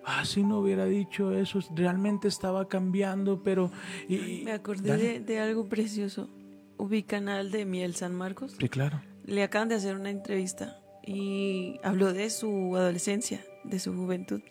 Ah, 0.05 0.25
si 0.25 0.43
no 0.43 0.59
hubiera 0.59 0.85
dicho 0.85 1.31
eso, 1.31 1.59
realmente 1.75 2.27
estaba 2.27 2.67
cambiando, 2.67 3.41
pero... 3.43 3.71
Me 4.09 4.51
acordé 4.51 4.97
de, 4.97 5.19
de, 5.19 5.39
algo 5.39 5.67
precioso. 5.69 6.29
Ubican 6.77 7.29
al 7.29 7.51
de 7.51 7.65
Miel 7.65 7.95
San 7.95 8.13
Marcos. 8.13 8.55
Sí, 8.59 8.67
claro 8.67 9.01
le 9.25 9.43
acaban 9.43 9.69
de 9.69 9.75
hacer 9.75 9.95
una 9.95 10.09
entrevista 10.09 10.77
y 11.05 11.79
habló 11.83 12.13
de 12.13 12.29
su 12.29 12.75
adolescencia, 12.75 13.43
de 13.63 13.79
su 13.79 13.93
juventud, 13.93 14.41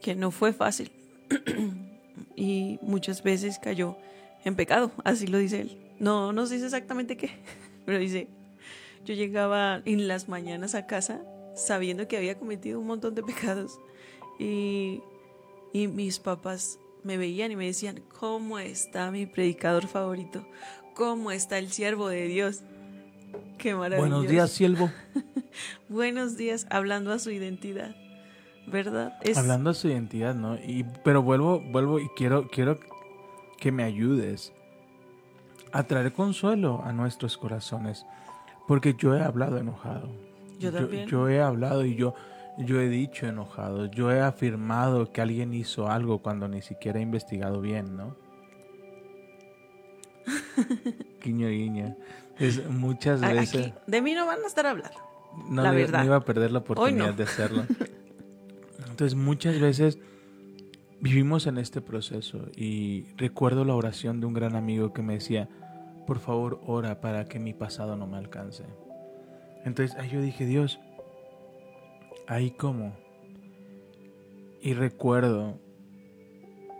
que 0.00 0.14
no 0.14 0.30
fue 0.30 0.52
fácil 0.52 0.90
y 2.36 2.78
muchas 2.82 3.22
veces 3.22 3.58
cayó 3.58 3.96
en 4.44 4.56
pecado, 4.56 4.92
así 5.04 5.26
lo 5.26 5.38
dice 5.38 5.62
él. 5.62 5.78
No 5.98 6.32
nos 6.32 6.50
dice 6.50 6.66
exactamente 6.66 7.16
qué, 7.16 7.30
pero 7.86 7.98
dice, 7.98 8.28
yo 9.04 9.14
llegaba 9.14 9.82
en 9.84 10.08
las 10.08 10.28
mañanas 10.28 10.74
a 10.74 10.86
casa 10.86 11.22
sabiendo 11.54 12.06
que 12.06 12.16
había 12.16 12.38
cometido 12.38 12.78
un 12.80 12.86
montón 12.86 13.14
de 13.14 13.22
pecados 13.22 13.78
y, 14.38 15.02
y 15.72 15.88
mis 15.88 16.18
papás 16.18 16.78
me 17.02 17.16
veían 17.16 17.52
y 17.52 17.56
me 17.56 17.66
decían, 17.66 18.02
¿cómo 18.18 18.58
está 18.58 19.10
mi 19.10 19.26
predicador 19.26 19.86
favorito? 19.86 20.44
¿Cómo 20.94 21.30
está 21.30 21.58
el 21.58 21.70
siervo 21.70 22.08
de 22.08 22.26
Dios? 22.26 22.62
Qué 23.58 23.74
Buenos 23.74 24.28
días, 24.28 24.50
siervo. 24.50 24.90
Buenos 25.88 26.36
días, 26.36 26.66
hablando 26.70 27.12
a 27.12 27.18
su 27.18 27.30
identidad, 27.30 27.94
¿verdad? 28.66 29.18
Hablando 29.34 29.70
a 29.70 29.74
su 29.74 29.88
identidad, 29.88 30.34
¿no? 30.34 30.56
Y, 30.56 30.84
pero 31.04 31.22
vuelvo, 31.22 31.60
vuelvo 31.60 31.98
y 31.98 32.08
quiero, 32.16 32.48
quiero 32.48 32.78
que 33.58 33.72
me 33.72 33.84
ayudes 33.84 34.52
a 35.72 35.84
traer 35.84 36.12
consuelo 36.12 36.82
a 36.84 36.92
nuestros 36.92 37.36
corazones, 37.36 38.06
porque 38.66 38.94
yo 38.94 39.14
he 39.14 39.22
hablado 39.22 39.58
enojado. 39.58 40.08
Yo 40.58 40.72
también. 40.72 41.06
Yo, 41.08 41.28
he 41.28 41.40
hablado 41.40 41.84
y 41.84 41.94
yo, 41.94 42.14
yo 42.58 42.80
he 42.80 42.88
dicho 42.88 43.26
enojado. 43.26 43.86
Yo 43.86 44.10
he 44.10 44.20
afirmado 44.20 45.12
que 45.12 45.20
alguien 45.20 45.54
hizo 45.54 45.88
algo 45.88 46.18
cuando 46.18 46.48
ni 46.48 46.62
siquiera 46.62 46.98
he 46.98 47.02
investigado 47.02 47.60
bien, 47.60 47.96
¿no? 47.96 48.16
guiño, 51.22 51.48
guiño. 51.48 51.96
Es 52.38 52.68
muchas 52.68 53.20
veces. 53.20 53.72
de 53.86 54.02
mí 54.02 54.14
no 54.14 54.26
van 54.26 54.42
a 54.42 54.46
estar 54.46 54.66
a 54.66 54.70
hablar. 54.70 54.92
No, 55.48 55.62
la 55.62 55.70
verdad. 55.70 56.04
iba 56.04 56.16
a 56.16 56.24
perder 56.24 56.50
la 56.50 56.60
oportunidad 56.60 57.14
de 57.14 57.24
hacerlo. 57.24 57.64
Entonces, 58.90 59.14
muchas 59.14 59.60
veces 59.60 59.98
vivimos 61.00 61.46
en 61.46 61.58
este 61.58 61.82
proceso 61.82 62.46
y 62.56 63.04
recuerdo 63.16 63.64
la 63.64 63.74
oración 63.74 64.20
de 64.20 64.26
un 64.26 64.32
gran 64.32 64.56
amigo 64.56 64.92
que 64.94 65.02
me 65.02 65.14
decía, 65.14 65.48
por 66.06 66.18
favor, 66.18 66.60
ora 66.66 67.00
para 67.00 67.26
que 67.26 67.38
mi 67.38 67.52
pasado 67.52 67.96
no 67.96 68.06
me 68.06 68.16
alcance. 68.16 68.64
Entonces, 69.64 69.96
ahí 69.98 70.08
yo 70.10 70.22
dije, 70.22 70.46
Dios, 70.46 70.80
ahí 72.26 72.50
cómo. 72.50 72.96
Y 74.60 74.74
recuerdo 74.74 75.58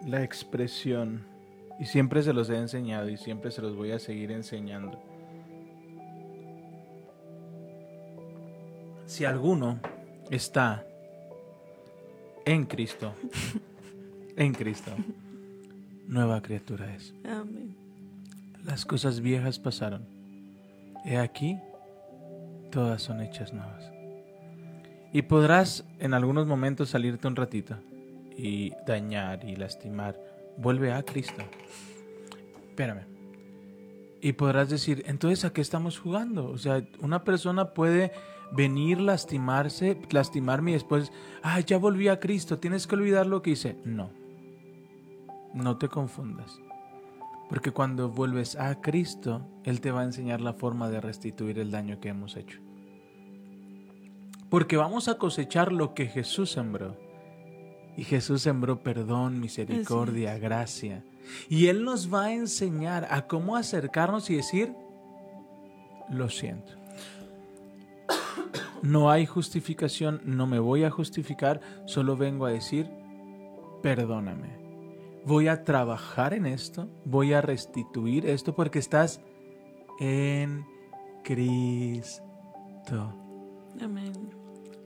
la 0.06 0.22
expresión, 0.22 1.26
y 1.78 1.86
siempre 1.86 2.22
se 2.22 2.32
los 2.32 2.50
he 2.50 2.56
enseñado 2.56 3.08
y 3.08 3.16
siempre 3.16 3.50
se 3.50 3.62
los 3.62 3.76
voy 3.76 3.92
a 3.92 3.98
seguir 3.98 4.32
enseñando 4.32 5.00
si 9.06 9.24
alguno 9.24 9.78
está 10.30 10.84
en 12.44 12.66
Cristo, 12.66 13.14
en 14.36 14.52
Cristo, 14.52 14.90
nueva 16.06 16.42
criatura 16.42 16.94
es. 16.94 17.14
Amén. 17.24 17.74
Las 18.64 18.84
cosas 18.84 19.20
viejas 19.20 19.58
pasaron. 19.58 20.06
He 21.04 21.16
aquí, 21.16 21.58
todas 22.70 23.00
son 23.00 23.20
hechas 23.20 23.52
nuevas. 23.52 23.95
Y 25.12 25.22
podrás 25.22 25.84
en 25.98 26.14
algunos 26.14 26.46
momentos 26.46 26.90
salirte 26.90 27.26
un 27.28 27.36
ratito 27.36 27.76
y 28.36 28.72
dañar 28.86 29.44
y 29.44 29.56
lastimar. 29.56 30.20
Vuelve 30.58 30.92
a 30.92 31.02
Cristo. 31.02 31.42
Espérame. 32.68 33.06
Y 34.20 34.32
podrás 34.32 34.68
decir, 34.68 35.04
entonces, 35.06 35.44
¿a 35.44 35.52
qué 35.52 35.60
estamos 35.60 35.98
jugando? 35.98 36.50
O 36.50 36.58
sea, 36.58 36.82
una 37.00 37.24
persona 37.24 37.72
puede 37.72 38.12
venir, 38.52 39.00
lastimarse, 39.00 39.98
lastimarme 40.10 40.72
y 40.72 40.74
después, 40.74 41.12
ah, 41.42 41.60
ya 41.60 41.78
volví 41.78 42.08
a 42.08 42.20
Cristo, 42.20 42.58
tienes 42.58 42.86
que 42.86 42.94
olvidar 42.94 43.26
lo 43.26 43.42
que 43.42 43.50
hice. 43.50 43.76
No, 43.84 44.10
no 45.54 45.78
te 45.78 45.88
confundas. 45.88 46.60
Porque 47.48 47.70
cuando 47.70 48.08
vuelves 48.08 48.56
a 48.56 48.80
Cristo, 48.80 49.46
Él 49.64 49.80
te 49.80 49.92
va 49.92 50.00
a 50.00 50.04
enseñar 50.04 50.40
la 50.40 50.52
forma 50.52 50.90
de 50.90 51.00
restituir 51.00 51.58
el 51.58 51.70
daño 51.70 52.00
que 52.00 52.08
hemos 52.08 52.36
hecho. 52.36 52.65
Porque 54.48 54.76
vamos 54.76 55.08
a 55.08 55.18
cosechar 55.18 55.72
lo 55.72 55.94
que 55.94 56.06
Jesús 56.06 56.50
sembró. 56.50 56.96
Y 57.96 58.04
Jesús 58.04 58.42
sembró 58.42 58.82
perdón, 58.82 59.40
misericordia, 59.40 60.38
gracia. 60.38 61.02
Y 61.48 61.68
Él 61.68 61.84
nos 61.84 62.12
va 62.12 62.26
a 62.26 62.32
enseñar 62.32 63.08
a 63.10 63.26
cómo 63.26 63.56
acercarnos 63.56 64.30
y 64.30 64.36
decir, 64.36 64.74
lo 66.10 66.28
siento. 66.28 66.72
No 68.82 69.10
hay 69.10 69.26
justificación, 69.26 70.20
no 70.24 70.46
me 70.46 70.58
voy 70.58 70.84
a 70.84 70.90
justificar, 70.90 71.60
solo 71.86 72.16
vengo 72.16 72.46
a 72.46 72.50
decir, 72.50 72.88
perdóname. 73.82 74.66
Voy 75.24 75.48
a 75.48 75.64
trabajar 75.64 76.34
en 76.34 76.46
esto, 76.46 76.88
voy 77.04 77.32
a 77.32 77.40
restituir 77.40 78.26
esto 78.26 78.54
porque 78.54 78.78
estás 78.78 79.20
en 79.98 80.64
Cristo. 81.24 82.12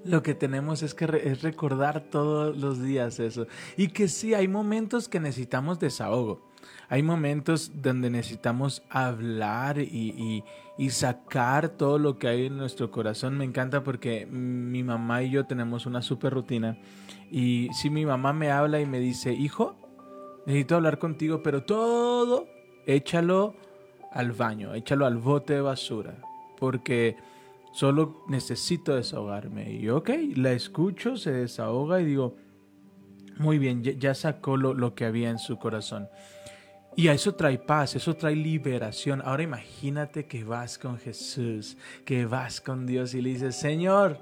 Lo 0.04 0.22
que 0.22 0.34
tenemos 0.34 0.82
es 0.82 0.94
que 0.94 1.04
es 1.24 1.42
recordar 1.42 2.00
todos 2.10 2.56
los 2.56 2.82
días 2.82 3.20
eso. 3.20 3.46
Y 3.76 3.88
que 3.88 4.08
sí, 4.08 4.32
hay 4.34 4.48
momentos 4.48 5.08
que 5.08 5.20
necesitamos 5.20 5.78
desahogo. 5.78 6.48
Hay 6.88 7.02
momentos 7.02 7.70
donde 7.82 8.10
necesitamos 8.10 8.82
hablar 8.90 9.78
y, 9.78 10.44
sacar 10.88 11.68
todo 11.68 11.98
lo 11.98 12.18
que 12.18 12.28
hay 12.28 12.46
en 12.46 12.56
nuestro 12.56 12.90
corazón. 12.90 13.36
Me 13.36 13.44
encanta 13.44 13.84
porque 13.84 14.26
mi 14.26 14.82
mamá 14.82 15.22
y 15.22 15.30
yo 15.30 15.44
tenemos 15.44 15.86
una 15.86 16.02
super 16.02 16.32
rutina. 16.32 16.78
Y 17.30 17.68
si 17.74 17.90
mi 17.90 18.06
mamá 18.06 18.32
me 18.32 18.50
habla 18.50 18.80
y 18.80 18.86
me 18.86 18.98
dice, 18.98 19.32
hijo, 19.32 19.76
necesito 20.46 20.76
hablar 20.76 20.98
contigo, 20.98 21.42
pero 21.42 21.62
todo 21.62 22.48
échalo 22.86 23.54
al 24.10 24.32
baño, 24.32 24.74
échalo 24.74 25.04
al 25.04 25.18
bote 25.18 25.54
de 25.54 25.60
basura. 25.60 26.16
Porque 26.58 27.16
solo 27.72 28.24
necesito 28.28 28.94
desahogarme. 28.94 29.72
Y 29.72 29.88
ok, 29.88 30.10
la 30.36 30.52
escucho, 30.52 31.16
se 31.16 31.32
desahoga 31.32 32.00
y 32.00 32.04
digo, 32.04 32.36
muy 33.38 33.58
bien, 33.58 33.82
ya, 33.82 34.14
sacó 34.14 34.56
lo, 34.56 34.74
lo 34.74 34.94
que 34.94 35.04
había 35.04 35.30
en 35.30 35.38
su 35.38 35.58
corazón. 35.58 36.08
Y 36.96 37.08
eso 37.08 37.34
trae 37.34 37.58
paz, 37.58 37.94
eso 37.94 38.14
trae 38.14 38.36
liberación. 38.36 39.22
Ahora 39.24 39.42
imagínate 39.42 40.26
que 40.26 40.44
vas 40.44 40.76
con 40.76 40.98
Jesús, 40.98 41.76
que 42.04 42.26
vas 42.26 42.60
con 42.60 42.86
Dios 42.86 43.14
y 43.14 43.22
le 43.22 43.30
dices, 43.30 43.56
Señor, 43.56 44.18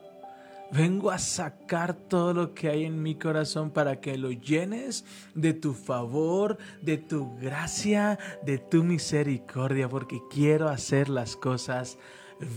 vengo 0.71 1.11
a 1.11 1.19
sacar 1.19 1.95
todo 1.95 2.35
lo 2.35 2.55
que 2.55 2.69
hay 2.69 2.85
en 2.85 3.03
mi 3.03 3.15
corazón 3.15 3.71
para 3.71 4.01
que 4.01 4.19
lo 4.19 4.31
llenes 4.31 5.05
de 5.35 5.55
tu 5.55 5.73
favor, 5.73 6.59
de 6.83 6.99
tu 6.99 7.37
gracia, 7.39 8.19
de 8.45 8.59
tu 8.59 8.85
misericordia, 8.85 9.89
porque 9.89 10.21
quiero 10.31 10.69
hacer 10.69 11.09
las 11.09 11.37
cosas 11.37 11.99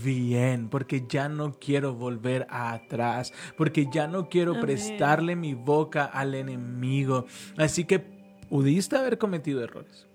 bien, 0.02 0.68
porque 0.68 1.04
ya 1.08 1.28
no 1.28 1.52
quiero 1.58 1.94
volver 1.94 2.46
atrás, 2.50 3.32
porque 3.56 3.88
ya 3.92 4.06
no 4.06 4.28
quiero 4.28 4.60
prestarle 4.60 5.36
mi 5.36 5.54
boca 5.54 6.04
al 6.04 6.34
enemigo. 6.34 7.26
Así 7.56 7.84
que 7.84 8.22
Pudiste 8.52 8.98
haber 8.98 9.16
cometido 9.16 9.64
errores. 9.64 10.06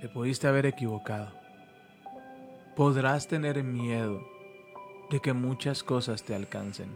Te 0.00 0.08
pudiste 0.08 0.48
haber 0.48 0.66
equivocado. 0.66 1.30
Podrás 2.74 3.28
tener 3.28 3.62
miedo 3.62 4.20
de 5.10 5.20
que 5.20 5.32
muchas 5.32 5.84
cosas 5.84 6.24
te 6.24 6.34
alcancen. 6.34 6.88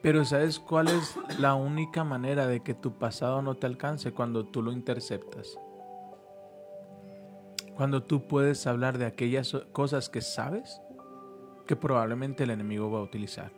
Pero 0.00 0.24
¿sabes 0.24 0.60
cuál 0.60 0.90
es 0.90 1.18
la 1.40 1.54
única 1.54 2.04
manera 2.04 2.46
de 2.46 2.60
que 2.60 2.74
tu 2.74 2.92
pasado 2.92 3.42
no 3.42 3.56
te 3.56 3.66
alcance? 3.66 4.12
Cuando 4.12 4.44
tú 4.44 4.62
lo 4.62 4.70
interceptas. 4.70 5.58
Cuando 7.76 8.02
tú 8.02 8.26
puedes 8.28 8.66
hablar 8.66 8.98
de 8.98 9.06
aquellas 9.06 9.56
cosas 9.72 10.08
que 10.08 10.20
sabes 10.20 10.80
que 11.66 11.76
probablemente 11.76 12.44
el 12.44 12.50
enemigo 12.50 12.90
va 12.90 12.98
a 12.98 13.02
utilizar. 13.02 13.52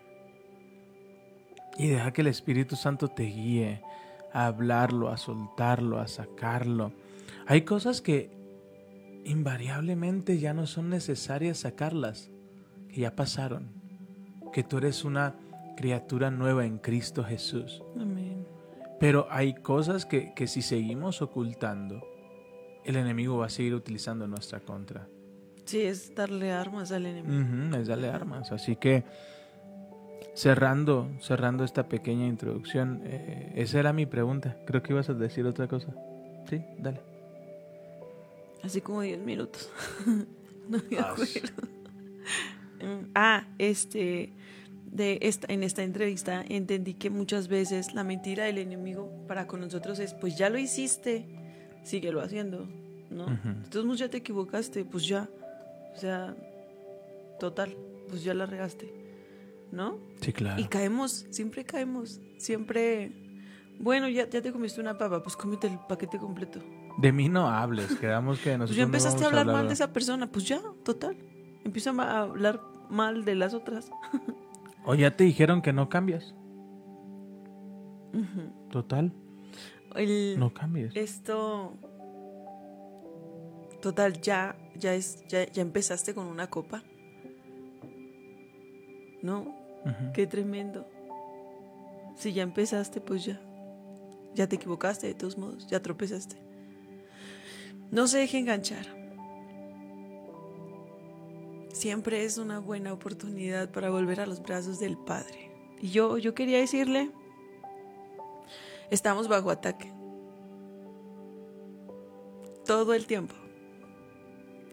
Y 1.76 1.88
deja 1.88 2.12
que 2.12 2.20
el 2.20 2.28
Espíritu 2.28 2.76
Santo 2.76 3.08
te 3.08 3.24
guíe 3.24 3.82
a 4.32 4.46
hablarlo, 4.46 5.08
a 5.08 5.16
soltarlo, 5.16 5.98
a 5.98 6.06
sacarlo. 6.06 6.92
Hay 7.46 7.62
cosas 7.62 8.00
que 8.00 8.30
invariablemente 9.24 10.38
ya 10.38 10.54
no 10.54 10.66
son 10.66 10.90
necesarias 10.90 11.58
sacarlas, 11.58 12.30
que 12.88 13.00
ya 13.00 13.16
pasaron, 13.16 13.72
que 14.52 14.62
tú 14.62 14.78
eres 14.78 15.04
una 15.04 15.34
criatura 15.76 16.30
nueva 16.30 16.64
en 16.64 16.78
Cristo 16.78 17.24
Jesús. 17.24 17.82
Amén. 17.98 18.46
Pero 19.00 19.26
hay 19.30 19.54
cosas 19.54 20.06
que, 20.06 20.32
que 20.34 20.46
si 20.46 20.62
seguimos 20.62 21.20
ocultando, 21.20 22.06
el 22.84 22.96
enemigo 22.96 23.38
va 23.38 23.46
a 23.46 23.50
seguir 23.50 23.74
utilizando 23.74 24.24
en 24.24 24.30
nuestra 24.30 24.60
contra. 24.60 25.08
Sí, 25.64 25.80
es 25.82 26.14
darle 26.14 26.52
armas 26.52 26.92
al 26.92 27.06
enemigo. 27.06 27.76
Es 27.76 27.86
darle 27.88 28.08
armas. 28.08 28.52
Así 28.52 28.76
que 28.76 29.04
cerrando, 30.34 31.08
cerrando 31.20 31.64
esta 31.64 31.88
pequeña 31.88 32.26
introducción, 32.26 33.00
eh, 33.04 33.52
esa 33.56 33.80
era 33.80 33.92
mi 33.92 34.06
pregunta. 34.06 34.56
Creo 34.66 34.82
que 34.82 34.92
ibas 34.92 35.08
a 35.08 35.14
decir 35.14 35.46
otra 35.46 35.68
cosa. 35.68 35.94
Sí, 36.48 36.60
dale. 36.78 37.00
Así 38.62 38.80
como 38.80 39.00
10 39.02 39.20
minutos. 39.20 39.70
no 40.68 40.78
me 40.90 40.98
Ah, 40.98 41.10
acuerdo. 41.12 41.68
Mm, 42.80 43.10
ah, 43.14 43.46
este. 43.58 44.32
De 44.90 45.18
esta, 45.22 45.52
en 45.52 45.64
esta 45.64 45.82
entrevista 45.82 46.44
entendí 46.48 46.94
que 46.94 47.10
muchas 47.10 47.48
veces 47.48 47.94
la 47.94 48.04
mentira 48.04 48.44
del 48.44 48.58
enemigo 48.58 49.10
para 49.26 49.46
con 49.48 49.60
nosotros 49.60 49.98
es: 49.98 50.14
pues 50.14 50.38
ya 50.38 50.50
lo 50.50 50.58
hiciste, 50.58 51.26
síguelo 51.84 52.20
haciendo. 52.20 52.66
¿No? 53.10 53.24
Ujú. 53.24 53.48
Entonces 53.64 53.98
ya 53.98 54.08
te 54.08 54.16
equivocaste, 54.16 54.84
pues 54.84 55.06
ya. 55.06 55.28
O 55.94 55.98
sea, 55.98 56.34
total, 57.38 57.76
pues 58.08 58.24
ya 58.24 58.34
la 58.34 58.46
regaste. 58.46 58.92
¿No? 59.70 59.98
Sí, 60.20 60.32
claro. 60.32 60.60
Y 60.60 60.64
caemos, 60.64 61.26
siempre 61.30 61.64
caemos. 61.64 62.20
Siempre. 62.38 63.12
Bueno, 63.78 64.08
ya, 64.08 64.28
ya 64.28 64.42
te 64.42 64.52
comiste 64.52 64.80
una 64.80 64.98
papa, 64.98 65.22
pues 65.22 65.36
cómete 65.36 65.68
el 65.68 65.78
paquete 65.88 66.18
completo. 66.18 66.60
De 66.98 67.12
mí 67.12 67.28
no 67.28 67.48
hables, 67.48 67.94
quedamos 67.96 68.38
que 68.38 68.56
nosotros 68.56 68.70
Pues 68.70 68.76
ya 68.76 68.82
no 68.82 68.86
empezaste 68.86 69.24
a 69.24 69.26
hablar 69.26 69.46
mal 69.46 69.66
de 69.66 69.74
esa 69.74 69.92
persona, 69.92 70.30
pues 70.30 70.46
ya, 70.46 70.60
total. 70.84 71.16
Empieza 71.64 71.90
a 71.90 72.20
hablar 72.20 72.60
mal 72.88 73.24
de 73.24 73.34
las 73.34 73.54
otras. 73.54 73.90
O 74.84 74.94
ya 74.94 75.16
te 75.16 75.24
dijeron 75.24 75.62
que 75.62 75.72
no 75.72 75.88
cambias. 75.88 76.34
Total, 78.70 79.12
El- 79.94 80.38
no 80.38 80.52
cambies. 80.52 80.94
Esto. 80.96 81.72
Total, 83.80 84.20
ya, 84.20 84.56
ya 84.76 84.94
es, 84.94 85.24
ya, 85.28 85.46
ya 85.50 85.62
empezaste 85.62 86.14
con 86.14 86.26
una 86.26 86.48
copa. 86.48 86.82
¿No? 89.22 89.54
Qué 90.14 90.26
tremendo. 90.26 90.86
Si 92.16 92.32
ya 92.32 92.42
empezaste, 92.42 93.00
pues 93.00 93.24
ya. 93.24 93.40
Ya 94.34 94.48
te 94.48 94.56
equivocaste 94.56 95.06
de 95.06 95.14
todos 95.14 95.36
modos, 95.38 95.66
ya 95.68 95.80
tropezaste. 95.82 96.36
No 97.90 98.06
se 98.08 98.18
deje 98.18 98.38
enganchar. 98.38 98.86
Siempre 101.72 102.24
es 102.24 102.38
una 102.38 102.58
buena 102.60 102.92
oportunidad 102.92 103.70
para 103.70 103.90
volver 103.90 104.20
a 104.20 104.26
los 104.26 104.42
brazos 104.42 104.78
del 104.78 104.96
Padre. 104.96 105.50
Y 105.80 105.88
yo, 105.88 106.18
yo 106.18 106.34
quería 106.34 106.58
decirle, 106.58 107.10
estamos 108.94 109.28
bajo 109.28 109.50
ataque. 109.50 109.92
Todo 112.64 112.94
el 112.94 113.06
tiempo. 113.06 113.34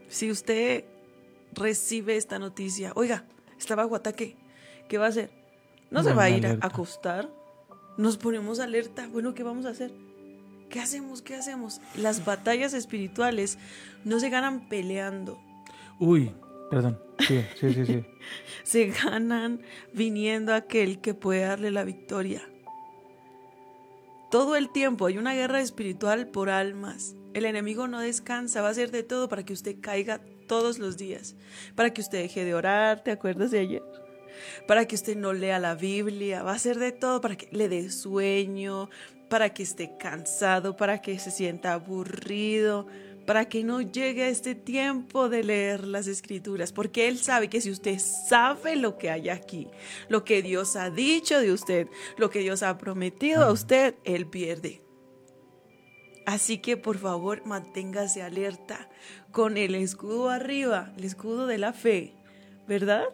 Si 0.08 0.32
usted 0.32 0.86
recibe 1.54 2.16
esta 2.16 2.40
noticia, 2.40 2.94
oiga, 2.96 3.26
está 3.58 3.76
bajo 3.76 3.96
ataque, 3.96 4.38
¿qué 4.88 4.98
va 4.98 5.06
a 5.06 5.10
hacer? 5.10 5.32
No 5.90 6.04
se 6.04 6.14
va 6.14 6.24
a 6.24 6.30
ir 6.30 6.46
a 6.48 6.58
acostar. 6.62 7.30
Nos 7.98 8.18
ponemos 8.18 8.60
alerta. 8.60 9.08
Bueno, 9.08 9.34
¿qué 9.34 9.44
vamos 9.44 9.66
a 9.66 9.70
hacer? 9.70 9.92
¿Qué 10.70 10.80
hacemos? 10.80 11.22
¿Qué 11.22 11.36
hacemos? 11.36 11.82
Las 11.96 12.24
batallas 12.24 12.74
espirituales 12.74 13.58
no 14.06 14.22
se 14.22 14.30
ganan 14.30 14.70
peleando, 14.70 15.38
Uy, 16.02 16.32
perdón. 16.72 17.00
Sí, 17.20 17.46
sí, 17.60 17.74
sí, 17.74 17.86
sí. 17.86 18.04
se 18.64 18.88
ganan 18.88 19.62
viniendo 19.94 20.52
a 20.52 20.56
aquel 20.56 21.00
que 21.00 21.14
puede 21.14 21.42
darle 21.42 21.70
la 21.70 21.84
victoria. 21.84 22.42
Todo 24.32 24.56
el 24.56 24.70
tiempo 24.70 25.08
hay 25.08 25.18
una 25.18 25.34
guerra 25.34 25.60
espiritual 25.60 26.30
por 26.30 26.50
almas. 26.50 27.18
El 27.34 27.44
enemigo 27.44 27.90
no 27.90 28.00
descansa, 28.00 28.62
va 28.62 28.70
a 28.70 28.72
hacer 28.72 28.90
de 28.90 29.04
todo 29.04 29.28
para 29.28 29.44
que 29.44 29.52
usted 29.52 29.76
caiga 29.82 30.22
todos 30.48 30.80
los 30.80 30.96
días, 30.96 31.36
para 31.76 31.94
que 31.94 32.00
usted 32.00 32.22
deje 32.22 32.46
de 32.46 32.54
orar, 32.54 33.04
¿te 33.04 33.12
acuerdas 33.12 33.52
de 33.52 33.60
ayer? 33.60 33.84
Para 34.70 34.86
que 34.86 34.96
usted 34.96 35.18
no 35.18 35.34
lea 35.34 35.60
la 35.60 35.76
Biblia, 35.76 36.44
va 36.44 36.54
a 36.54 36.56
hacer 36.56 36.80
de 36.80 36.94
todo 36.94 37.20
para 37.20 37.36
que 37.36 37.50
le 37.52 37.68
dé 37.68 37.90
sueño, 37.90 38.90
para 39.28 39.54
que 39.54 39.64
esté 39.64 39.98
cansado, 39.98 40.78
para 40.78 41.02
que 41.02 41.20
se 41.20 41.30
sienta 41.30 41.74
aburrido, 41.74 42.88
para 43.26 43.46
que 43.46 43.64
no 43.64 43.82
llegue 43.82 44.24
a 44.24 44.30
este 44.30 44.56
tiempo 44.56 45.30
de 45.30 45.44
leer 45.44 45.88
las 45.88 46.08
escrituras, 46.08 46.72
porque 46.72 47.08
Él 47.08 47.18
sabe 47.18 47.50
que 47.50 47.62
si 47.62 47.70
usted 47.70 48.00
sabe 48.00 48.76
lo 48.76 48.98
que 48.98 49.10
hay 49.10 49.30
aquí, 49.30 49.68
lo 50.10 50.24
que 50.24 50.42
Dios 50.42 50.76
ha 50.76 50.90
dicho 50.90 51.40
de 51.40 51.52
usted, 51.52 51.88
lo 52.18 52.30
que 52.30 52.40
Dios 52.40 52.64
ha 52.64 52.78
prometido 52.78 53.44
a 53.44 53.52
usted, 53.52 53.96
Él 54.04 54.28
pierde. 54.28 54.82
Así 56.26 56.60
que 56.60 56.78
por 56.78 56.98
favor 56.98 57.46
manténgase 57.46 58.22
alerta 58.22 58.90
con 59.32 59.58
el 59.58 59.76
escudo 59.76 60.30
arriba, 60.30 60.94
el 60.98 61.04
escudo 61.04 61.48
de 61.48 61.58
la 61.58 61.74
fe, 61.74 62.14
¿verdad? 62.68 63.06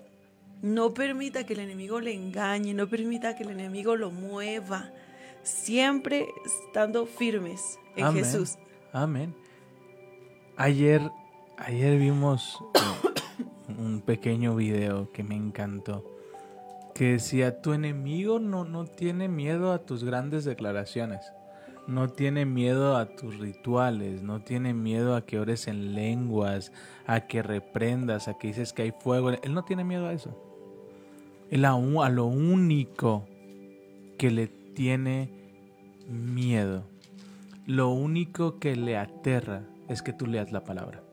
No 0.61 0.93
permita 0.93 1.45
que 1.45 1.53
el 1.53 1.59
enemigo 1.59 1.99
le 1.99 2.13
engañe, 2.13 2.73
no 2.73 2.87
permita 2.89 3.35
que 3.35 3.43
el 3.43 3.51
enemigo 3.51 3.95
lo 3.95 4.11
mueva. 4.11 4.91
Siempre 5.43 6.27
estando 6.45 7.05
firmes 7.05 7.79
en 7.95 8.05
Amén. 8.05 8.23
Jesús. 8.23 8.57
Amén. 8.91 9.33
Ayer, 10.59 11.11
ayer 11.57 11.99
vimos 11.99 12.57
un 13.77 14.01
pequeño 14.01 14.55
video 14.55 15.11
que 15.11 15.23
me 15.23 15.35
encantó. 15.35 16.03
Que 16.95 17.11
decía, 17.11 17.61
tu 17.61 17.73
enemigo 17.73 18.39
no, 18.39 18.65
no 18.65 18.85
tiene 18.85 19.27
miedo 19.27 19.71
a 19.71 19.85
tus 19.85 20.03
grandes 20.03 20.45
declaraciones. 20.45 21.31
No 21.85 22.09
tiene 22.09 22.47
miedo 22.47 22.97
a 22.97 23.05
tus 23.05 23.37
rituales, 23.37 24.23
no 24.23 24.41
tiene 24.41 24.73
miedo 24.73 25.15
a 25.15 25.27
que 25.27 25.39
ores 25.39 25.67
en 25.67 25.93
lenguas, 25.93 26.71
a 27.05 27.27
que 27.27 27.43
reprendas, 27.43 28.27
a 28.27 28.39
que 28.39 28.47
dices 28.47 28.73
que 28.73 28.81
hay 28.81 28.93
fuego. 28.99 29.29
Él 29.29 29.53
no 29.53 29.63
tiene 29.63 29.83
miedo 29.83 30.07
a 30.07 30.13
eso. 30.13 30.35
Él 31.51 31.65
a, 31.65 31.73
a 31.73 32.09
lo 32.09 32.25
único 32.25 33.27
que 34.17 34.31
le 34.31 34.47
tiene 34.47 35.29
miedo, 36.09 36.83
lo 37.67 37.89
único 37.89 38.57
que 38.57 38.75
le 38.75 38.97
aterra 38.97 39.61
es 39.87 40.01
que 40.01 40.13
tú 40.13 40.27
leas 40.27 40.51
la 40.51 40.63
palabra. 40.63 41.03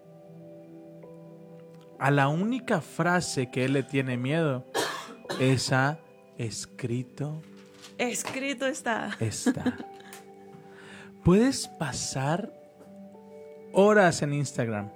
A 1.98 2.10
la 2.10 2.28
única 2.28 2.80
frase 2.80 3.50
que 3.50 3.64
él 3.64 3.72
le 3.72 3.82
tiene 3.82 4.16
miedo 4.16 4.66
es 5.40 5.72
a 5.72 5.98
escrito 6.36 7.40
Escrito 7.98 8.66
está. 8.66 9.16
está. 9.20 9.76
Puedes 11.24 11.68
pasar 11.68 12.52
horas 13.72 14.22
en 14.22 14.34
Instagram, 14.34 14.90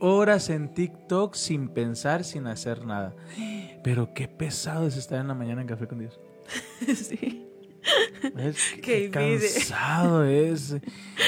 horas 0.00 0.50
en 0.50 0.72
TikTok 0.72 1.34
sin 1.34 1.68
pensar, 1.68 2.24
sin 2.24 2.46
hacer 2.46 2.84
nada. 2.84 3.14
Pero 3.82 4.12
qué 4.14 4.28
pesado 4.28 4.86
es 4.86 4.96
estar 4.96 5.20
en 5.20 5.28
la 5.28 5.34
mañana 5.34 5.60
en 5.60 5.68
Café 5.68 5.86
con 5.86 5.98
Dios. 5.98 6.18
sí. 6.94 7.45
¿Ves? 8.34 8.74
Qué 8.82 9.10
cansado 9.10 10.24
es. 10.24 10.76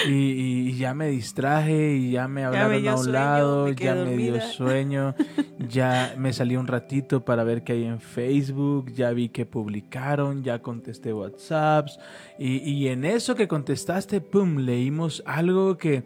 Y, 0.06 0.76
ya 0.76 0.94
me 0.94 1.08
distraje 1.08 1.96
y 1.96 2.12
ya 2.12 2.28
me 2.28 2.44
hablaron 2.44 2.86
a 2.86 2.94
un 2.94 2.98
sueño, 2.98 3.12
lado, 3.12 3.64
me 3.66 3.74
ya 3.74 3.94
me 3.94 4.16
dio 4.16 4.40
sueño, 4.52 5.14
ya 5.58 6.14
me 6.16 6.32
salí 6.32 6.56
un 6.56 6.66
ratito 6.66 7.24
para 7.24 7.44
ver 7.44 7.64
qué 7.64 7.72
hay 7.72 7.84
en 7.84 8.00
Facebook, 8.00 8.92
ya 8.92 9.10
vi 9.10 9.28
que 9.28 9.46
publicaron, 9.46 10.42
ya 10.42 10.60
contesté 10.60 11.12
WhatsApps 11.12 11.98
y, 12.38 12.58
y 12.58 12.88
en 12.88 13.04
eso 13.04 13.34
que 13.34 13.48
contestaste, 13.48 14.20
pum, 14.20 14.58
leímos 14.58 15.22
algo 15.26 15.76
que 15.78 16.04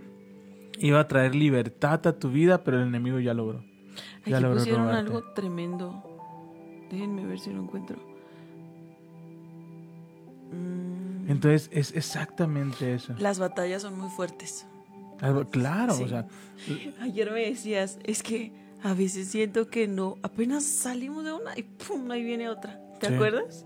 iba 0.78 1.00
a 1.00 1.08
traer 1.08 1.34
libertad 1.34 2.06
a 2.06 2.18
tu 2.18 2.30
vida, 2.30 2.62
pero 2.64 2.80
el 2.80 2.88
enemigo 2.88 3.18
ya 3.20 3.34
logró. 3.34 3.64
Ya 4.26 4.36
Aquí 4.36 4.42
logró 4.42 4.58
pusieron 4.58 4.84
robarte. 4.84 5.00
algo 5.00 5.22
tremendo. 5.34 6.02
Déjenme 6.90 7.26
ver 7.26 7.38
si 7.38 7.52
lo 7.52 7.62
encuentro. 7.62 8.11
Mm, 10.52 11.30
Entonces 11.30 11.68
es 11.72 11.92
exactamente 11.94 12.94
eso. 12.94 13.14
las 13.18 13.38
batallas 13.38 13.82
son 13.82 13.98
muy 13.98 14.10
fuertes. 14.10 14.66
Claro, 15.50 15.94
Sí. 15.94 16.02
o 16.02 16.08
sea, 16.08 16.26
Ayer 17.00 17.30
me 17.30 17.40
decías, 17.48 17.98
es 18.04 18.22
que 18.24 18.52
a 18.82 18.92
veces 18.92 19.28
siento 19.28 19.68
que 19.68 19.86
no, 19.86 20.16
apenas 20.22 20.64
salimos 20.64 21.24
de 21.24 21.32
una 21.32 21.56
y 21.56 21.62
pum, 21.62 22.10
ahí 22.10 22.24
viene 22.24 22.48
otra. 22.48 22.80
¿Te 22.98 23.06
Sí. 23.08 23.14
acuerdas? 23.14 23.64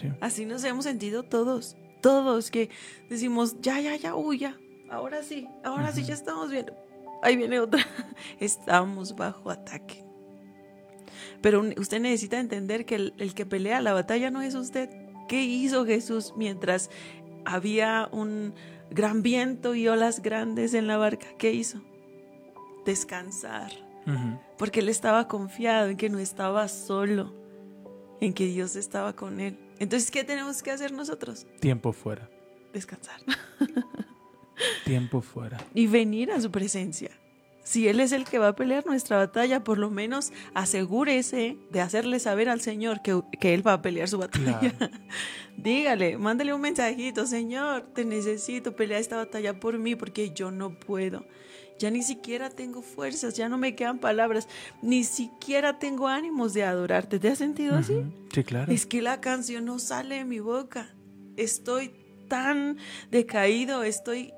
Sí. 0.00 0.08
Así 0.20 0.44
nos 0.44 0.62
hemos 0.64 0.84
sentido 0.84 1.22
todos, 1.22 1.76
todos 2.02 2.50
que 2.50 2.68
decimos, 3.08 3.56
ya, 3.62 3.80
ya, 3.80 3.96
ya, 3.96 4.14
uy, 4.14 4.38
ya, 4.38 4.56
ahora 4.90 5.22
sí, 5.22 5.48
ahora 5.64 5.92
sí, 5.92 6.04
ya 6.04 6.12
estamos 6.14 6.50
bien. 6.50 6.66
Ahí 7.22 7.36
viene 7.36 7.58
otra. 7.58 7.80
Estamos 8.38 9.16
bajo 9.16 9.50
ataque. 9.50 10.04
Pero 11.40 11.62
usted 11.78 12.00
necesita 12.00 12.38
entender 12.38 12.84
que 12.84 12.94
el, 12.96 13.14
el 13.18 13.34
que 13.34 13.44
pelea 13.46 13.80
la 13.80 13.92
batalla 13.92 14.30
no 14.30 14.40
es 14.42 14.54
usted. 14.54 14.88
¿Qué 15.28 15.42
hizo 15.44 15.84
Jesús 15.84 16.32
mientras 16.36 16.90
había 17.44 18.08
un 18.12 18.54
gran 18.90 19.22
viento 19.22 19.74
y 19.74 19.86
olas 19.88 20.22
grandes 20.22 20.74
en 20.74 20.86
la 20.86 20.96
barca? 20.96 21.26
¿Qué 21.38 21.52
hizo? 21.52 21.80
Descansar. 22.84 23.70
Porque 24.56 24.80
él 24.80 24.88
estaba 24.88 25.28
confiado 25.28 25.88
en 25.90 25.98
que 25.98 26.08
no 26.08 26.18
estaba 26.18 26.66
solo, 26.68 27.34
en 28.22 28.32
que 28.32 28.46
Dios 28.46 28.74
estaba 28.74 29.12
con 29.14 29.38
él. 29.38 29.58
Entonces, 29.78 30.10
¿qué 30.10 30.24
tenemos 30.24 30.62
que 30.62 30.70
hacer 30.70 30.92
nosotros? 30.92 31.46
Tiempo 31.60 31.92
fuera. 31.92 32.28
Descansar 32.72 33.20
Tiempo 34.84 35.20
fuera. 35.20 35.58
y 35.74 35.86
venir 35.86 36.32
a 36.32 36.40
su 36.40 36.50
presencia. 36.50 37.10
Si 37.68 37.86
Él 37.86 38.00
es 38.00 38.12
el 38.12 38.24
que 38.24 38.38
va 38.38 38.48
a 38.48 38.56
pelear 38.56 38.86
nuestra 38.86 39.18
batalla, 39.18 39.62
por 39.62 39.76
lo 39.76 39.90
menos 39.90 40.32
asegúrese 40.54 41.58
de 41.70 41.82
hacerle 41.82 42.18
saber 42.18 42.48
al 42.48 42.62
Señor 42.62 43.02
que, 43.02 43.20
que 43.38 43.52
Él 43.52 43.66
va 43.66 43.74
a 43.74 43.82
pelear 43.82 44.08
su 44.08 44.16
batalla. 44.16 44.58
Claro. 44.58 44.94
Dígale, 45.58 46.16
mándale 46.16 46.54
un 46.54 46.62
mensajito, 46.62 47.26
Señor, 47.26 47.82
te 47.94 48.06
necesito 48.06 48.74
pelear 48.74 49.02
esta 49.02 49.18
batalla 49.18 49.60
por 49.60 49.78
mí 49.78 49.96
porque 49.96 50.30
yo 50.30 50.50
no 50.50 50.78
puedo. 50.78 51.26
Ya 51.78 51.90
ni 51.90 52.02
siquiera 52.02 52.48
tengo 52.48 52.80
fuerzas, 52.80 53.34
ya 53.34 53.50
no 53.50 53.58
me 53.58 53.74
quedan 53.74 53.98
palabras, 53.98 54.48
ni 54.80 55.04
siquiera 55.04 55.78
tengo 55.78 56.08
ánimos 56.08 56.54
de 56.54 56.64
adorarte. 56.64 57.18
¿Te 57.18 57.28
has 57.28 57.36
sentido 57.36 57.76
así? 57.76 58.02
Sí, 58.32 58.44
claro. 58.44 58.72
Es 58.72 58.86
que 58.86 59.02
la 59.02 59.20
canción 59.20 59.66
no 59.66 59.78
sale 59.78 60.14
de 60.14 60.24
mi 60.24 60.40
boca. 60.40 60.88
Estoy 61.36 61.92
tan 62.28 62.78
decaído, 63.10 63.82
estoy 63.82 64.32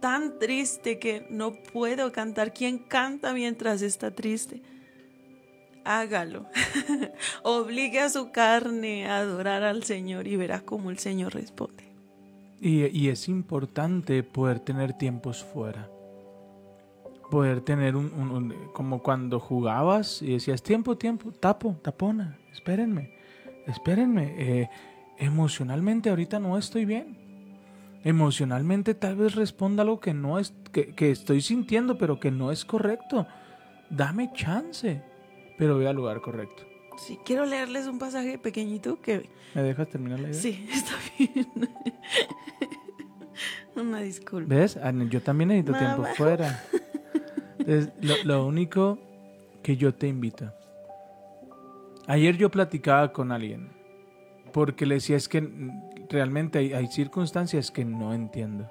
tan 0.00 0.38
triste 0.38 0.98
que 0.98 1.26
no 1.30 1.54
puedo 1.54 2.12
cantar. 2.12 2.52
¿Quién 2.52 2.78
canta 2.78 3.32
mientras 3.32 3.82
está 3.82 4.10
triste? 4.10 4.62
Hágalo. 5.84 6.46
Obligue 7.42 8.00
a 8.00 8.08
su 8.08 8.30
carne 8.32 9.06
a 9.06 9.18
adorar 9.18 9.62
al 9.62 9.84
Señor 9.84 10.26
y 10.26 10.36
verá 10.36 10.60
cómo 10.60 10.90
el 10.90 10.98
Señor 10.98 11.34
responde. 11.34 11.84
Y, 12.60 13.08
es 13.08 13.28
importante 13.28 14.22
poder 14.22 14.60
tener 14.60 14.94
tiempos 14.94 15.44
fuera. 15.44 15.88
Poder 17.30 17.60
tener 17.60 17.94
un, 17.96 18.12
un- 18.14 18.30
un- 18.30 18.54
como 18.72 19.02
cuando 19.02 19.38
jugabas 19.38 20.22
y 20.22 20.32
decías 20.32 20.62
tiempo, 20.62 20.96
tiempo, 20.96 21.32
tapo, 21.32 21.76
tapona, 21.82 22.38
espérenme, 22.52 23.10
espérenme. 23.66 24.34
eh, 24.38 24.68
emocionalmente 25.18 26.10
ahorita 26.10 26.38
no 26.38 26.58
estoy 26.58 26.84
bien. 26.84 27.25
Emocionalmente 28.06 28.94
tal 28.94 29.16
vez 29.16 29.34
responda 29.34 29.82
algo 29.82 29.98
que 29.98 30.14
no 30.14 30.38
es, 30.38 30.54
que, 30.70 30.94
que 30.94 31.10
estoy 31.10 31.40
sintiendo, 31.40 31.98
pero 31.98 32.20
que 32.20 32.30
no 32.30 32.52
es 32.52 32.64
correcto. 32.64 33.26
Dame 33.90 34.30
chance, 34.32 35.02
pero 35.58 35.76
ve 35.76 35.88
al 35.88 35.96
lugar 35.96 36.20
correcto. 36.20 36.62
Sí, 36.98 37.18
quiero 37.24 37.44
leerles 37.46 37.88
un 37.88 37.98
pasaje 37.98 38.38
pequeñito 38.38 39.00
que... 39.00 39.28
¿Me 39.56 39.62
dejas 39.64 39.88
terminar 39.88 40.20
la 40.20 40.28
idea? 40.28 40.40
Sí, 40.40 40.68
está 40.72 40.92
bien. 41.18 41.48
Una 43.74 43.98
disculpa. 43.98 44.54
¿Ves? 44.54 44.76
Ah, 44.76 44.92
Yo 45.10 45.20
también 45.20 45.48
necesito 45.48 45.72
Mamá. 45.72 45.94
tiempo 45.94 46.14
fuera. 46.14 46.62
Entonces, 47.58 47.92
lo, 48.00 48.14
lo 48.22 48.46
único 48.46 49.00
que 49.64 49.76
yo 49.76 49.92
te 49.92 50.06
invito. 50.06 50.52
Ayer 52.06 52.36
yo 52.36 52.52
platicaba 52.52 53.12
con 53.12 53.32
alguien 53.32 53.68
porque 54.52 54.86
le 54.86 54.94
decía 54.94 55.16
es 55.16 55.28
que 55.28 55.40
realmente 56.08 56.58
hay, 56.58 56.86
circunstancias 56.88 57.70
que 57.70 57.84
no 57.84 58.14
entiendo 58.14 58.70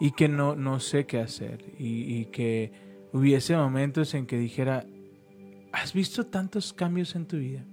y 0.00 0.12
que 0.12 0.28
no, 0.28 0.56
no 0.56 0.80
sé 0.80 1.06
qué 1.06 1.20
hacer 1.20 1.64
y, 1.78 2.14
y 2.14 2.26
que 2.26 2.72
hubiese 3.12 3.56
momentos 3.56 4.14
en 4.14 4.26
que 4.26 4.38
dijera, 4.38 4.84
has 5.72 5.92
visto 5.92 6.26
tantos 6.26 6.72
cambios 6.72 7.14
en 7.14 7.26
tu 7.26 7.36
vida, 7.36 7.64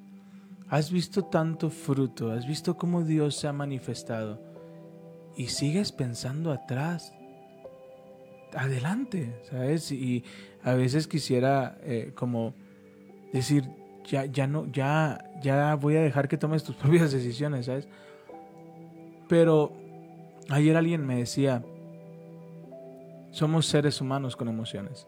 has 0.70 0.92
visto 0.92 1.24
tanto 1.26 1.70
fruto, 1.70 2.32
has 2.32 2.48
visto 2.48 2.78
cómo 2.78 3.04
Dios 3.04 3.36
se 3.36 3.48
ha 3.48 3.54
manifestado 3.54 4.52
y 5.36 5.48
sigues 5.48 5.92
pensando 5.92 6.52
atrás. 6.52 7.14
Adelante, 8.54 9.34
¿sabes? 9.50 9.92
Y 9.92 10.24
a 10.64 10.74
veces 10.74 11.08
quisiera 11.08 11.78
eh, 11.84 12.12
como 12.16 12.54
decir, 13.32 13.64
ya, 14.06 14.26
ya 14.26 14.48
no, 14.48 14.66
ya, 14.72 15.24
ya 15.42 15.76
voy 15.76 15.96
a 15.96 16.02
dejar 16.02 16.28
que 16.28 16.38
tomes 16.38 16.64
tus 16.64 16.76
propias 16.82 17.12
decisiones, 17.12 17.68
¿sabes? 17.68 17.88
Pero 19.32 19.72
ayer 20.50 20.76
alguien 20.76 21.08
me 21.08 21.16
decía, 21.16 21.64
somos 23.32 23.66
seres 23.66 24.02
humanos 24.02 24.36
con 24.36 24.50
emociones. 24.50 25.08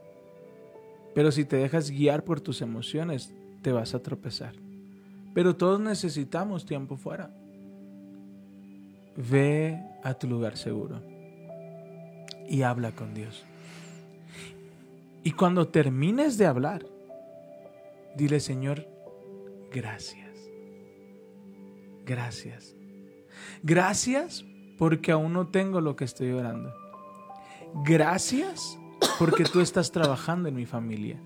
Pero 1.14 1.30
si 1.30 1.44
te 1.44 1.58
dejas 1.58 1.92
guiar 1.92 2.24
por 2.24 2.40
tus 2.40 2.62
emociones, 2.62 3.34
te 3.62 3.74
vas 3.74 3.94
a 3.94 4.02
tropezar. 4.02 4.54
Pero 5.34 5.58
todos 5.58 5.82
necesitamos 5.82 6.66
tiempo 6.66 6.96
fuera. 6.96 7.36
Ve 9.18 9.84
a 10.06 10.14
tu 10.14 10.28
lugar 10.28 10.56
seguro 10.56 11.02
y 12.48 12.62
habla 12.62 12.94
con 12.94 13.14
Dios. 13.14 13.44
Y 15.26 15.32
cuando 15.32 15.68
termines 15.68 16.38
de 16.38 16.46
hablar, 16.46 16.86
dile, 18.16 18.40
Señor, 18.40 18.88
gracias. 19.70 20.50
Gracias. 22.06 22.78
Gracias 23.63 24.45
porque 24.78 25.12
aún 25.12 25.34
no 25.34 25.47
tengo 25.47 25.82
lo 25.82 25.95
que 25.95 26.06
estoy 26.06 26.32
orando. 26.32 26.73
Gracias 27.86 28.78
porque 29.17 29.45
tú 29.45 29.62
estás 29.62 29.91
trabajando 29.91 30.49
en 30.49 30.56
mi 30.56 30.65
familia. 30.65 31.17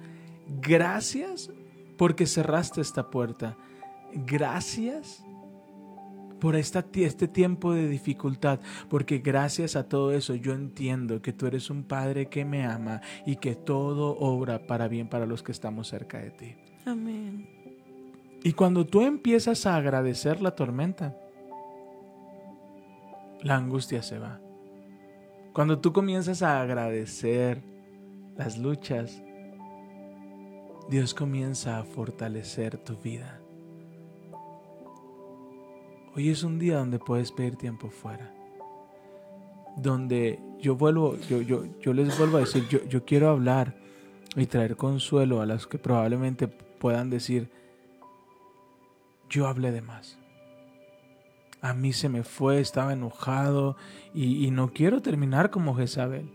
Gracias 0.62 1.50
porque 1.97 2.26
cerraste 2.26 2.82
esta 2.82 3.10
puerta. 3.10 3.58
Gracias 4.13 5.23
por 6.39 6.56
esta, 6.56 6.86
este 6.93 7.28
tiempo 7.28 7.73
de 7.73 7.88
dificultad, 7.89 8.60
porque 8.89 9.17
gracias 9.17 9.76
a 9.76 9.89
todo 9.89 10.12
eso 10.12 10.36
yo 10.36 10.54
entiendo 10.54 11.21
que 11.21 11.34
tú 11.34 11.47
eres 11.47 11.69
un 11.69 11.84
Padre 11.84 12.28
que 12.28 12.45
me 12.45 12.65
ama 12.65 13.02
y 13.26 13.38
que 13.38 13.56
todo 13.56 14.17
obra 14.19 14.67
para 14.67 14.88
bien 14.88 15.10
para 15.10 15.26
los 15.26 15.41
que 15.41 15.52
estamos 15.52 15.88
cerca 15.88 16.19
de 16.19 16.32
ti. 16.32 16.56
Amén. 16.86 17.50
Y 18.43 18.54
cuando 18.54 18.86
tú 18.86 19.02
empiezas 19.02 19.65
a 19.65 19.76
agradecer 19.76 20.41
la 20.41 20.52
tormenta, 20.52 21.17
la 23.41 23.56
angustia 23.56 24.02
se 24.02 24.19
va. 24.19 24.39
Cuando 25.54 25.80
tú 25.80 25.93
comienzas 25.93 26.41
a 26.43 26.62
agradecer 26.62 27.63
las 28.36 28.58
luchas, 28.58 29.21
Dios 30.89 31.13
comienza 31.13 31.80
a 31.80 31.84
fortalecer 31.84 32.78
tu 32.78 32.95
vida. 32.97 33.41
Hoy 36.15 36.30
es 36.30 36.43
un 36.43 36.58
día 36.58 36.78
donde 36.78 37.00
puedes 37.00 37.32
pedir 37.32 37.58
tiempo 37.58 37.89
fuera. 37.89 38.34
Donde 39.76 40.39
yo 40.60 40.76
vuelvo, 40.76 41.17
yo, 41.30 41.41
yo, 41.41 41.65
yo 41.80 41.93
les 41.93 42.17
vuelvo 42.17 42.38
a 42.38 42.41
decir, 42.41 42.67
yo, 42.69 42.84
yo 42.86 43.06
quiero 43.06 43.30
hablar 43.30 43.76
y 44.36 44.45
traer 44.45 44.76
consuelo 44.76 45.41
a 45.41 45.45
los 45.45 45.67
que 45.67 45.78
probablemente 45.78 46.47
puedan 46.47 47.10
decir, 47.10 47.52
yo 49.30 49.47
hablé 49.47 49.71
de 49.71 49.82
más. 49.82 50.16
A 51.67 51.73
mí 51.73 51.91
se 51.91 52.08
me 52.08 52.23
fue, 52.23 52.60
estaba 52.62 52.93
enojado 52.93 53.75
y, 54.13 54.45
y 54.45 54.51
no 54.51 54.71
quiero 54.71 55.01
terminar 55.01 55.49
como 55.49 55.75
Jezabel. 55.75 56.30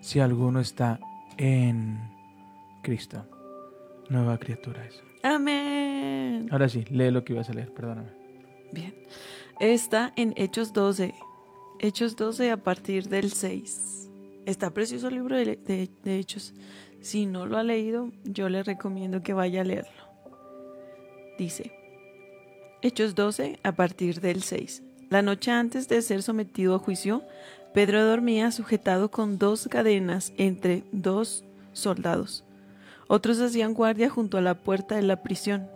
Si 0.00 0.20
alguno 0.20 0.60
está 0.60 1.00
en 1.38 1.98
Cristo, 2.82 3.24
nueva 4.10 4.38
criatura 4.38 4.84
es. 4.86 5.02
Amén. 5.22 6.48
Ahora 6.50 6.68
sí, 6.68 6.84
lee 6.90 7.10
lo 7.10 7.24
que 7.24 7.32
ibas 7.32 7.48
a 7.48 7.54
leer, 7.54 7.72
perdóname. 7.72 8.10
Bien. 8.72 8.94
Está 9.60 10.12
en 10.16 10.34
Hechos 10.36 10.72
12. 10.74 11.14
Hechos 11.80 12.16
12 12.16 12.50
a 12.50 12.58
partir 12.58 13.08
del 13.08 13.30
6. 13.30 14.10
Está 14.44 14.70
precioso 14.74 15.08
el 15.08 15.14
libro 15.14 15.36
de, 15.36 15.56
de- 15.56 15.90
de 16.02 16.18
Hechos. 16.18 16.52
Si 17.00 17.24
no 17.24 17.46
lo 17.46 17.56
ha 17.56 17.62
leído, 17.62 18.10
yo 18.24 18.48
le 18.50 18.62
recomiendo 18.62 19.22
que 19.22 19.32
vaya 19.32 19.62
a 19.62 19.64
leerlo. 19.64 20.04
Dice, 21.38 21.72
Hechos 22.84 23.14
12 23.14 23.60
a 23.62 23.72
partir 23.72 24.20
del 24.20 24.42
6. 24.42 24.82
La 25.08 25.22
noche 25.22 25.50
antes 25.50 25.88
de 25.88 26.02
ser 26.02 26.22
sometido 26.22 26.74
a 26.74 26.78
juicio, 26.78 27.22
Pedro 27.72 28.04
dormía 28.04 28.50
sujetado 28.52 29.10
con 29.10 29.38
dos 29.38 29.68
cadenas 29.70 30.34
entre 30.36 30.84
dos 30.92 31.44
soldados. 31.72 32.44
Otros 33.08 33.40
hacían 33.40 33.72
guardia 33.72 34.10
junto 34.10 34.36
a 34.36 34.42
la 34.42 34.62
puerta 34.62 34.96
de 34.96 35.02
la 35.02 35.22
prisión. 35.22 35.66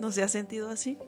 ¿No 0.00 0.10
se 0.10 0.24
ha 0.24 0.28
sentido 0.28 0.70
así? 0.70 0.98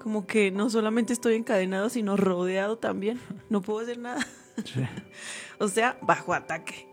Como 0.00 0.26
que 0.26 0.50
no 0.50 0.70
solamente 0.70 1.12
estoy 1.12 1.34
encadenado, 1.34 1.90
sino 1.90 2.16
rodeado 2.16 2.78
también. 2.78 3.20
No 3.50 3.60
puedo 3.60 3.80
hacer 3.80 3.98
nada. 3.98 4.26
Sí. 4.64 4.80
O 5.60 5.68
sea, 5.68 5.98
bajo 6.00 6.32
ataque. 6.32 6.87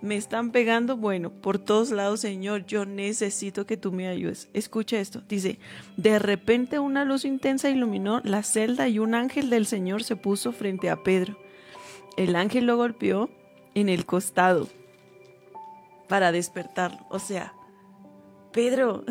Me 0.00 0.16
están 0.16 0.52
pegando, 0.52 0.96
bueno, 0.96 1.30
por 1.30 1.58
todos 1.58 1.90
lados, 1.90 2.20
Señor, 2.20 2.66
yo 2.66 2.84
necesito 2.84 3.66
que 3.66 3.76
tú 3.76 3.90
me 3.90 4.06
ayudes. 4.06 4.48
Escucha 4.54 5.00
esto, 5.00 5.22
dice, 5.28 5.58
de 5.96 6.20
repente 6.20 6.78
una 6.78 7.04
luz 7.04 7.24
intensa 7.24 7.68
iluminó 7.68 8.20
la 8.22 8.44
celda 8.44 8.88
y 8.88 9.00
un 9.00 9.16
ángel 9.16 9.50
del 9.50 9.66
Señor 9.66 10.04
se 10.04 10.14
puso 10.14 10.52
frente 10.52 10.88
a 10.88 11.02
Pedro. 11.02 11.36
El 12.16 12.36
ángel 12.36 12.66
lo 12.66 12.76
golpeó 12.76 13.28
en 13.74 13.88
el 13.88 14.06
costado 14.06 14.68
para 16.08 16.30
despertarlo. 16.30 17.04
O 17.10 17.18
sea, 17.18 17.54
Pedro, 18.52 19.04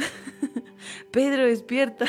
Pedro, 1.12 1.45
despierta. 1.45 2.06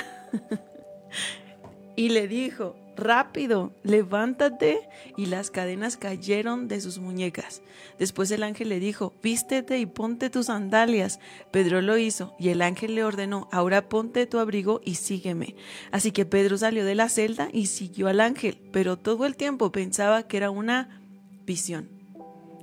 y 1.97 2.11
le 2.11 2.29
dijo, 2.29 2.77
rápido, 2.99 3.73
levántate. 3.83 4.89
Y 5.17 5.27
las 5.27 5.51
cadenas 5.51 5.97
cayeron 5.97 6.69
de 6.69 6.81
sus 6.81 6.99
muñecas. 6.99 7.63
Después 7.99 8.31
el 8.31 8.43
ángel 8.43 8.69
le 8.69 8.81
dijo, 8.81 9.15
vístete 9.23 9.79
y 9.79 9.87
ponte 9.87 10.31
tus 10.31 10.47
sandalias. 10.47 11.21
Pedro 11.51 11.81
lo 11.81 11.97
hizo 11.97 12.35
y 12.39 12.51
el 12.51 12.63
ángel 12.63 12.95
le 12.95 13.05
ordenó, 13.05 13.49
ahora 13.53 13.89
ponte 13.89 14.27
tu 14.27 14.39
abrigo 14.39 14.81
y 14.85 14.97
sígueme. 14.97 15.57
Así 15.91 16.13
que 16.13 16.27
Pedro 16.27 16.59
salió 16.59 16.85
de 16.85 16.95
la 16.95 17.09
celda 17.09 17.49
y 17.53 17.67
siguió 17.67 18.09
al 18.09 18.21
ángel, 18.21 18.61
pero 18.73 18.97
todo 18.97 19.27
el 19.27 19.37
tiempo 19.37 19.73
pensaba 19.73 20.25
que 20.25 20.37
era 20.37 20.51
una 20.51 21.03
visión. 21.47 21.89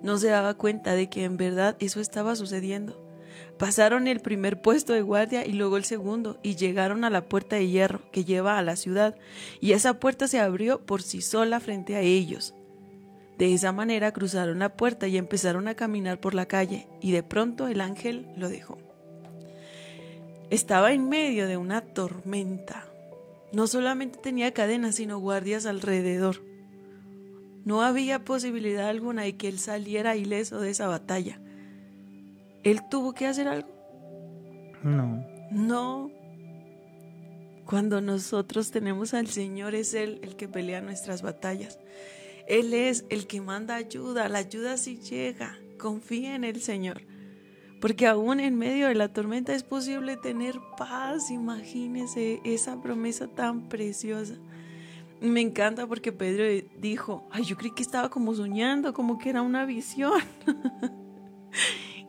No 0.04 0.18
se 0.18 0.28
daba 0.28 0.54
cuenta 0.54 0.94
de 0.94 1.10
que 1.10 1.24
en 1.24 1.38
verdad 1.38 1.78
eso 1.80 2.00
estaba 2.00 2.36
sucediendo. 2.36 3.05
Pasaron 3.58 4.08
el 4.08 4.20
primer 4.20 4.62
puesto 4.62 4.92
de 4.92 5.02
guardia 5.02 5.46
y 5.46 5.54
luego 5.54 5.78
el 5.78 5.86
segundo 5.86 6.38
y 6.44 6.56
llegaron 6.56 7.06
a 7.06 7.10
la 7.10 7.26
puerta 7.26 7.56
de 7.56 7.68
hierro 7.68 8.02
que 8.12 8.26
lleva 8.26 8.58
a 8.58 8.62
la 8.62 8.76
ciudad 8.76 9.16
y 9.62 9.72
esa 9.72 10.00
puerta 10.00 10.28
se 10.28 10.40
abrió 10.40 10.82
por 10.86 11.02
sí 11.02 11.22
sola 11.22 11.62
frente 11.62 11.96
a 11.96 12.02
ellos. 12.02 12.54
De 13.38 13.54
esa 13.54 13.72
manera 13.72 14.12
cruzaron 14.12 14.60
la 14.60 14.76
puerta 14.76 15.08
y 15.08 15.18
empezaron 15.18 15.68
a 15.68 15.76
caminar 15.76 16.20
por 16.20 16.34
la 16.34 16.48
calle 16.48 16.88
y 17.02 17.12
de 17.12 17.24
pronto 17.24 17.68
el 17.68 17.80
ángel 17.80 18.28
lo 18.36 18.50
dejó. 18.50 18.78
Estaba 20.50 20.94
en 20.94 21.10
medio 21.10 21.48
de 21.48 21.58
una 21.58 21.82
tormenta. 21.82 22.86
No 23.52 23.68
solamente 23.68 24.20
tenía 24.20 24.54
cadenas, 24.54 24.96
sino 24.96 25.18
guardias 25.20 25.66
alrededor. 25.66 26.42
No 27.64 27.82
había 27.82 28.24
posibilidad 28.24 28.90
alguna 28.90 29.24
de 29.24 29.38
que 29.38 29.48
él 29.48 29.60
saliera 29.60 30.16
ileso 30.16 30.60
de 30.60 30.70
esa 30.70 30.88
batalla. 30.88 31.40
¿Él 32.66 32.82
tuvo 32.90 33.14
que 33.14 33.28
hacer 33.28 33.48
algo? 33.48 33.70
No. 34.84 35.24
No. 35.52 36.12
Cuando 37.64 38.02
nosotros 38.02 38.72
tenemos 38.72 39.14
al 39.14 39.28
Señor 39.28 39.76
es 39.76 39.94
Él 39.94 40.20
el 40.24 40.36
que 40.36 40.48
pelea 40.48 40.82
nuestras 40.82 41.22
batallas. 41.22 41.80
Él 42.48 42.74
es 42.74 43.06
el 43.10 43.28
que 43.28 43.40
manda 43.40 43.76
ayuda. 43.76 44.30
La 44.30 44.40
ayuda 44.40 44.78
sí 44.78 44.98
llega. 44.98 45.60
Confía 45.78 46.34
en 46.34 46.44
el 46.44 46.60
Señor. 46.60 47.04
Porque 47.82 48.08
aún 48.08 48.40
en 48.40 48.58
medio 48.58 48.88
de 48.88 48.96
la 48.96 49.14
tormenta 49.14 49.54
es 49.54 49.62
posible 49.62 50.18
tener 50.18 50.56
paz. 50.76 51.30
Imagínese 51.30 52.42
esa 52.44 52.82
promesa 52.82 53.28
tan 53.28 53.70
preciosa. 53.70 54.38
Me 55.22 55.42
encanta 55.42 55.86
porque 55.86 56.12
Pedro 56.12 56.46
dijo, 56.80 57.28
ay, 57.32 57.44
yo 57.44 57.58
creí 57.58 57.72
que 57.76 57.84
estaba 57.84 58.10
como 58.10 58.34
soñando, 58.34 58.92
como 58.92 59.20
que 59.20 59.30
era 59.30 59.44
una 59.44 59.66
visión. 59.66 60.20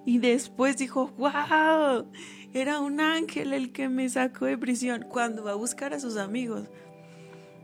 Y 0.07 0.19
después 0.19 0.77
dijo, 0.77 1.11
wow, 1.19 2.07
era 2.55 2.81
un 2.81 3.01
ángel 3.01 3.53
el 3.53 3.73
que 3.73 3.89
me 3.89 4.09
sacó 4.09 4.47
de 4.47 4.57
prisión. 4.57 5.05
Cuando 5.11 5.45
va 5.45 5.51
a 5.51 5.57
buscar 5.57 5.93
a 5.93 6.01
sus 6.01 6.17
amigos, 6.17 6.69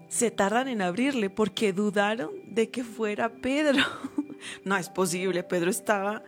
se 0.09 0.31
tardan 0.33 0.67
en 0.69 0.83
abrirle 0.83 1.31
porque 1.31 1.73
dudaron 1.73 2.31
de 2.47 2.69
que 2.69 2.85
fuera 2.85 3.31
Pedro. 3.31 3.83
No 4.65 4.77
es 4.77 4.89
posible, 4.89 5.45
Pedro 5.45 5.71
estaba 5.71 6.25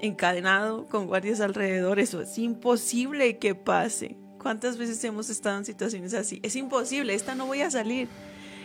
encadenado 0.00 0.86
con 0.86 1.08
guardias 1.08 1.40
alrededor, 1.40 1.98
eso 1.98 2.20
es 2.20 2.38
imposible 2.38 3.38
que 3.38 3.56
pase. 3.56 4.16
¿Cuántas 4.40 4.78
veces 4.78 5.02
hemos 5.02 5.30
estado 5.30 5.58
en 5.58 5.64
situaciones 5.64 6.14
así? 6.14 6.38
Es 6.44 6.54
imposible, 6.54 7.12
esta 7.12 7.34
no 7.34 7.46
voy 7.46 7.62
a 7.62 7.70
salir 7.72 8.06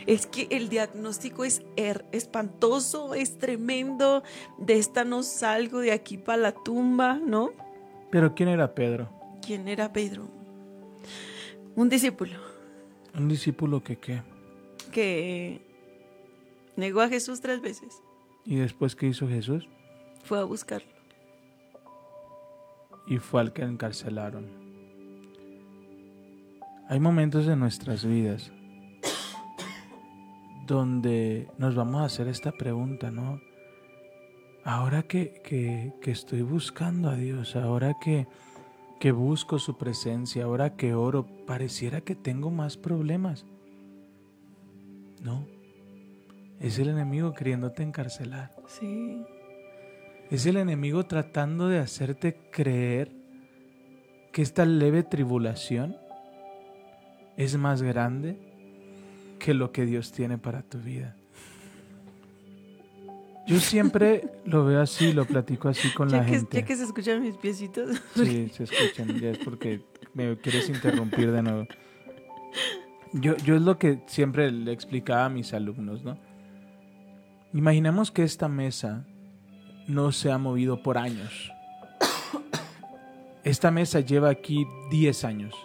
es 0.07 0.25
que 0.25 0.47
el 0.51 0.69
diagnóstico 0.69 1.43
es 1.43 1.63
er, 1.75 2.05
espantoso, 2.11 3.13
es 3.13 3.37
tremendo, 3.37 4.23
de 4.57 4.77
esta 4.77 5.03
no 5.03 5.23
salgo 5.23 5.79
de 5.79 5.91
aquí 5.91 6.17
para 6.17 6.37
la 6.37 6.51
tumba, 6.51 7.15
¿no? 7.15 7.51
Pero 8.09 8.33
¿quién 8.35 8.49
era 8.49 8.73
Pedro? 8.73 9.09
¿Quién 9.45 9.67
era 9.67 9.91
Pedro? 9.93 10.27
Un 11.75 11.89
discípulo. 11.89 12.37
¿Un 13.15 13.27
discípulo 13.27 13.83
que 13.83 13.97
qué? 13.97 14.21
Que 14.91 15.61
negó 16.75 17.01
a 17.01 17.09
Jesús 17.09 17.41
tres 17.41 17.61
veces. 17.61 18.01
¿Y 18.45 18.55
después 18.55 18.95
qué 18.95 19.07
hizo 19.07 19.27
Jesús? 19.27 19.67
Fue 20.23 20.39
a 20.39 20.43
buscarlo. 20.43 20.91
Y 23.07 23.17
fue 23.17 23.41
al 23.41 23.53
que 23.53 23.63
encarcelaron. 23.63 24.45
Hay 26.87 26.99
momentos 26.99 27.47
en 27.47 27.59
nuestras 27.59 28.05
vidas 28.05 28.51
donde 30.65 31.47
nos 31.57 31.75
vamos 31.75 32.01
a 32.01 32.05
hacer 32.05 32.27
esta 32.27 32.51
pregunta, 32.51 33.11
¿no? 33.11 33.41
Ahora 34.63 35.03
que, 35.03 35.41
que, 35.43 36.11
estoy 36.11 36.43
buscando 36.43 37.09
a 37.09 37.15
Dios, 37.15 37.55
ahora 37.55 37.95
que, 37.99 38.27
que 38.99 39.11
busco 39.11 39.57
su 39.57 39.77
presencia, 39.77 40.43
ahora 40.43 40.75
que 40.75 40.93
oro, 40.93 41.25
pareciera 41.47 42.01
que 42.01 42.15
tengo 42.15 42.51
más 42.51 42.77
problemas. 42.77 43.45
No, 45.23 45.47
es 46.59 46.77
el 46.77 46.89
enemigo 46.89 47.33
queriéndote 47.33 47.81
encarcelar. 47.81 48.51
Sí. 48.67 49.23
Es 50.29 50.45
el 50.45 50.57
enemigo 50.57 51.05
tratando 51.05 51.67
de 51.67 51.79
hacerte 51.79 52.37
creer 52.51 53.11
que 54.31 54.43
esta 54.43 54.63
leve 54.65 55.03
tribulación 55.03 55.97
es 57.35 57.57
más 57.57 57.81
grande 57.81 58.50
que 59.43 59.53
lo 59.53 59.71
que 59.71 59.85
Dios 59.85 60.11
tiene 60.11 60.37
para 60.37 60.61
tu 60.61 60.77
vida. 60.77 61.15
Yo 63.47 63.59
siempre 63.59 64.29
lo 64.45 64.63
veo 64.65 64.81
así, 64.81 65.13
lo 65.13 65.25
platico 65.25 65.67
así 65.67 65.91
con 65.93 66.11
la 66.11 66.23
gente. 66.23 66.57
Ya 66.57 66.65
que 66.65 66.75
se 66.75 66.83
escuchan 66.83 67.23
mis 67.23 67.35
piecitos. 67.37 67.99
Sí, 68.15 68.49
se 68.49 68.65
escuchan, 68.65 69.19
ya 69.19 69.31
es 69.31 69.39
porque 69.39 69.81
me 70.13 70.37
quieres 70.37 70.69
interrumpir 70.69 71.31
de 71.31 71.41
nuevo. 71.41 71.67
Yo, 73.13 73.35
yo 73.37 73.55
es 73.55 73.61
lo 73.63 73.77
que 73.79 74.03
siempre 74.05 74.51
le 74.51 74.71
explicaba 74.71 75.25
a 75.25 75.29
mis 75.29 75.53
alumnos, 75.53 76.03
¿no? 76.03 76.17
Imaginemos 77.51 78.11
que 78.11 78.23
esta 78.23 78.47
mesa 78.47 79.05
no 79.87 80.11
se 80.11 80.31
ha 80.31 80.37
movido 80.37 80.83
por 80.83 80.97
años. 80.97 81.51
Esta 83.43 83.71
mesa 83.71 84.01
lleva 84.01 84.29
aquí 84.29 84.67
10 84.91 85.25
años. 85.25 85.55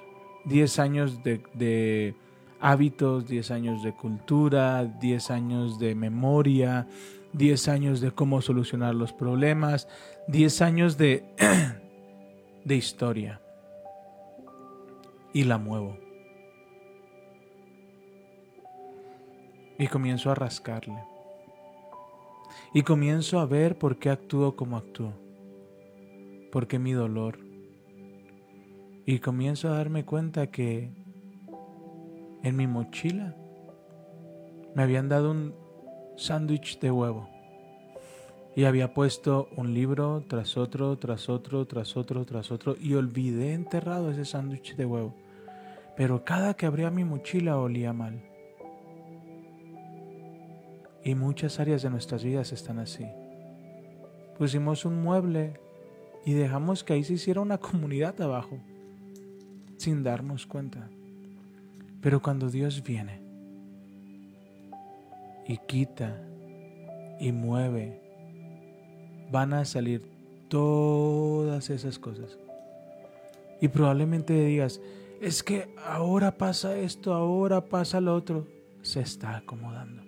10 0.46 0.78
años 0.78 1.22
de 1.22 2.16
hábitos, 2.60 3.26
10 3.26 3.50
años 3.50 3.82
de 3.82 3.92
cultura, 3.92 4.84
10 4.84 5.30
años 5.30 5.78
de 5.78 5.94
memoria, 5.94 6.86
10 7.32 7.68
años 7.68 8.00
de 8.00 8.10
cómo 8.10 8.40
solucionar 8.40 8.94
los 8.94 9.12
problemas, 9.12 9.88
10 10.28 10.62
años 10.62 10.96
de, 10.96 11.24
de 12.64 12.76
historia. 12.76 13.40
Y 15.32 15.44
la 15.44 15.58
muevo. 15.58 15.98
Y 19.78 19.86
comienzo 19.88 20.30
a 20.30 20.34
rascarle. 20.34 21.04
Y 22.72 22.82
comienzo 22.82 23.38
a 23.38 23.46
ver 23.46 23.76
por 23.76 23.98
qué 23.98 24.08
actúo 24.08 24.56
como 24.56 24.78
actúo. 24.78 25.12
Por 26.50 26.66
qué 26.66 26.78
mi 26.78 26.92
dolor. 26.92 27.38
Y 29.04 29.18
comienzo 29.18 29.68
a 29.68 29.76
darme 29.76 30.04
cuenta 30.04 30.50
que 30.50 30.90
en 32.46 32.54
mi 32.54 32.68
mochila 32.68 33.34
me 34.76 34.84
habían 34.84 35.08
dado 35.08 35.32
un 35.32 35.52
sándwich 36.16 36.78
de 36.78 36.92
huevo 36.92 37.28
y 38.54 38.66
había 38.66 38.94
puesto 38.94 39.48
un 39.56 39.74
libro 39.74 40.24
tras 40.28 40.56
otro, 40.56 40.96
tras 40.96 41.28
otro, 41.28 41.66
tras 41.66 41.96
otro, 41.96 42.24
tras 42.24 42.52
otro 42.52 42.76
y 42.80 42.94
olvidé 42.94 43.52
enterrado 43.52 44.12
ese 44.12 44.24
sándwich 44.24 44.76
de 44.76 44.86
huevo. 44.86 45.16
Pero 45.96 46.24
cada 46.24 46.54
que 46.54 46.66
abría 46.66 46.88
mi 46.90 47.02
mochila 47.02 47.58
olía 47.58 47.92
mal. 47.92 48.22
Y 51.02 51.16
muchas 51.16 51.58
áreas 51.58 51.82
de 51.82 51.90
nuestras 51.90 52.22
vidas 52.22 52.52
están 52.52 52.78
así. 52.78 53.06
Pusimos 54.38 54.84
un 54.84 55.02
mueble 55.02 55.58
y 56.24 56.34
dejamos 56.34 56.84
que 56.84 56.92
ahí 56.92 57.02
se 57.02 57.14
hiciera 57.14 57.40
una 57.40 57.58
comunidad 57.58 58.20
abajo, 58.20 58.58
sin 59.78 60.04
darnos 60.04 60.46
cuenta. 60.46 60.88
Pero 62.06 62.22
cuando 62.22 62.50
Dios 62.50 62.84
viene 62.84 63.20
y 65.44 65.58
quita 65.58 66.16
y 67.18 67.32
mueve, 67.32 68.00
van 69.32 69.52
a 69.52 69.64
salir 69.64 70.08
todas 70.48 71.68
esas 71.68 71.98
cosas. 71.98 72.38
Y 73.60 73.66
probablemente 73.66 74.34
digas, 74.34 74.80
es 75.20 75.42
que 75.42 75.74
ahora 75.84 76.38
pasa 76.38 76.78
esto, 76.78 77.12
ahora 77.12 77.66
pasa 77.66 78.00
lo 78.00 78.14
otro. 78.14 78.46
Se 78.82 79.00
está 79.00 79.38
acomodando. 79.38 80.04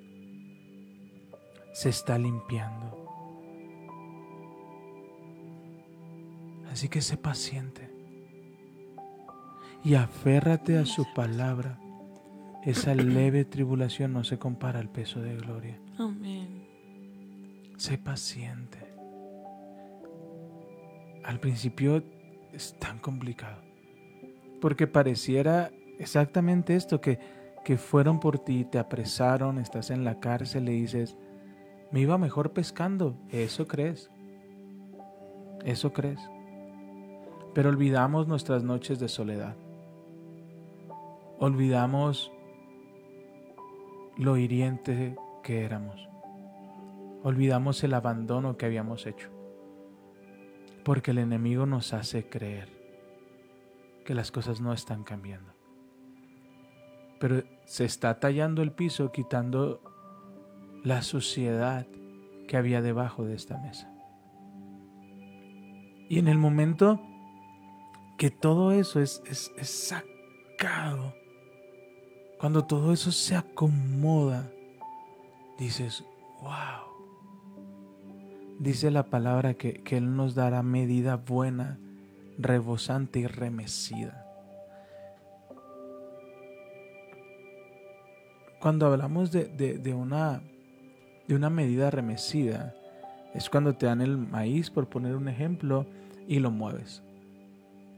Se 1.73 1.89
está 1.89 2.17
limpiando. 2.17 2.97
Así 6.71 6.89
que 6.89 7.01
sé 7.01 7.17
paciente 7.17 7.91
y 9.85 9.97
aférrate 9.97 10.79
a 10.79 10.87
su 10.87 11.05
palabra. 11.13 11.81
Esa 12.69 12.95
leve 12.95 13.47
tribulación 13.47 14.13
no 14.13 14.25
se 14.25 14.39
compara 14.39 14.79
al 14.79 14.91
peso 14.91 15.23
de 15.23 15.35
gloria. 15.37 15.81
Amén. 15.97 16.67
Sé 17.79 17.97
paciente. 17.97 18.77
Al 21.25 21.41
principio 21.41 22.03
es 22.53 22.79
tan 22.79 22.99
complicado. 22.99 23.63
Porque 24.61 24.87
pareciera 24.87 25.71
exactamente 25.99 26.77
esto, 26.77 27.01
que, 27.01 27.19
que 27.65 27.79
fueron 27.79 28.21
por 28.21 28.39
ti, 28.39 28.67
te 28.67 28.79
apresaron, 28.79 29.57
estás 29.57 29.89
en 29.89 30.05
la 30.05 30.21
cárcel, 30.21 30.67
le 30.67 30.73
dices, 30.73 31.17
me 31.91 32.01
iba 32.01 32.19
mejor 32.19 32.53
pescando. 32.53 33.17
Eso 33.31 33.67
crees. 33.67 34.11
Eso 35.65 35.95
crees. 35.95 36.21
Pero 37.55 37.71
olvidamos 37.71 38.29
nuestras 38.29 38.63
noches 38.63 38.99
de 38.99 39.09
soledad. 39.09 39.57
Olvidamos 41.39 42.31
lo 44.19 44.37
hiriente 44.37 45.17
que 45.43 45.65
éramos. 45.65 46.09
Olvidamos 47.23 47.83
el 47.85 47.95
abandono 47.95 48.57
que 48.57 48.67
habíamos 48.67 49.07
hecho. 49.07 49.31
Porque 50.85 51.13
el 51.13 51.19
enemigo 51.19 51.67
nos 51.67 51.93
hace 51.93 52.29
creer 52.29 52.69
que 54.05 54.15
las 54.15 54.31
cosas 54.31 54.61
no 54.61 54.73
están 54.73 55.05
cambiando. 55.05 55.53
Pero 57.21 57.43
se 57.65 57.85
está 57.85 58.21
tallando 58.21 58.63
el 58.63 58.73
piso 58.73 59.13
quitando 59.13 59.83
la 60.85 61.03
suciedad 61.03 61.87
que 62.47 62.57
había 62.57 62.81
debajo 62.81 63.25
de 63.25 63.35
esta 63.35 63.59
mesa. 63.59 63.93
Y 66.09 66.19
en 66.19 66.29
el 66.29 66.39
momento 66.39 67.01
que 68.17 68.31
todo 68.31 68.73
eso 68.73 69.01
es, 69.01 69.23
es, 69.27 69.53
sacado, 69.69 71.15
cuando 72.39 72.65
todo 72.65 72.93
eso 72.93 73.11
se 73.11 73.37
acomoda, 73.37 74.51
dices, 75.59 76.05
wow. 76.41 76.87
Dice 78.61 78.91
la 78.91 79.05
palabra 79.05 79.55
que, 79.55 79.83
que 79.83 79.97
Él 79.97 80.17
nos 80.17 80.35
dará 80.35 80.63
medida 80.63 81.17
buena, 81.17 81.79
rebosante 82.39 83.21
y 83.21 83.27
remecida. 83.27 84.25
Cuando 88.61 88.87
hablamos 88.87 89.31
de, 89.31 89.45
de, 89.45 89.79
de 89.79 89.95
una, 89.95 90.43
de 91.29 91.35
una 91.35 91.51
medida 91.51 91.91
remecida, 91.91 92.75
es 93.35 93.49
cuando 93.49 93.75
te 93.75 93.87
dan 93.87 94.01
el 94.01 94.17
maíz, 94.17 94.71
por 94.71 94.89
poner 94.89 95.15
un 95.15 95.29
ejemplo, 95.29 95.87
y 96.27 96.41
lo 96.41 96.51
mueves. 96.51 97.03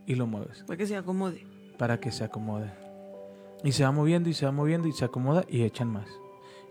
Y 0.07 0.15
lo 0.15 0.27
mueves. 0.27 0.65
Para 0.65 0.77
que 0.77 0.87
se 0.87 0.97
acomode. 0.97 1.47
Para 1.79 2.01
que 2.01 2.13
se 2.13 2.25
acomode. 2.25 2.90
Y 3.63 3.73
se 3.73 3.85
va 3.85 3.93
moviendo 3.93 4.29
y 4.29 4.35
se 4.35 4.47
va 4.47 4.53
moviendo 4.53 4.89
y 4.89 4.93
se 4.93 5.05
acomoda 5.05 5.45
y 5.49 5.63
echan 5.63 5.93
más. 5.93 6.09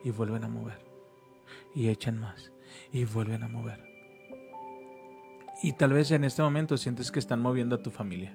Y 0.03 0.11
vuelven 0.11 0.43
a 0.43 0.47
mover. 0.47 0.79
Y 1.75 1.89
echan 1.89 2.19
más. 2.19 2.51
Y 2.91 3.05
vuelven 3.05 3.43
a 3.43 3.47
mover. 3.47 3.83
Y 5.61 5.73
tal 5.73 5.93
vez 5.93 6.11
en 6.11 6.23
este 6.23 6.41
momento 6.41 6.77
sientes 6.77 7.11
que 7.11 7.19
están 7.19 7.41
moviendo 7.41 7.75
a 7.75 7.83
tu 7.83 7.91
familia. 7.91 8.33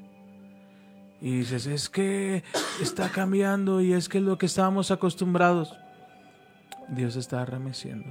Y 1.20 1.38
dices, 1.38 1.66
es 1.66 1.88
que 1.88 2.44
está 2.82 3.08
cambiando 3.08 3.80
y 3.80 3.94
es 3.94 4.08
que 4.08 4.18
es 4.18 4.24
lo 4.24 4.36
que 4.36 4.46
estábamos 4.46 4.90
acostumbrados. 4.90 5.74
Dios 6.90 7.16
está 7.16 7.44
remeciendo. 7.46 8.10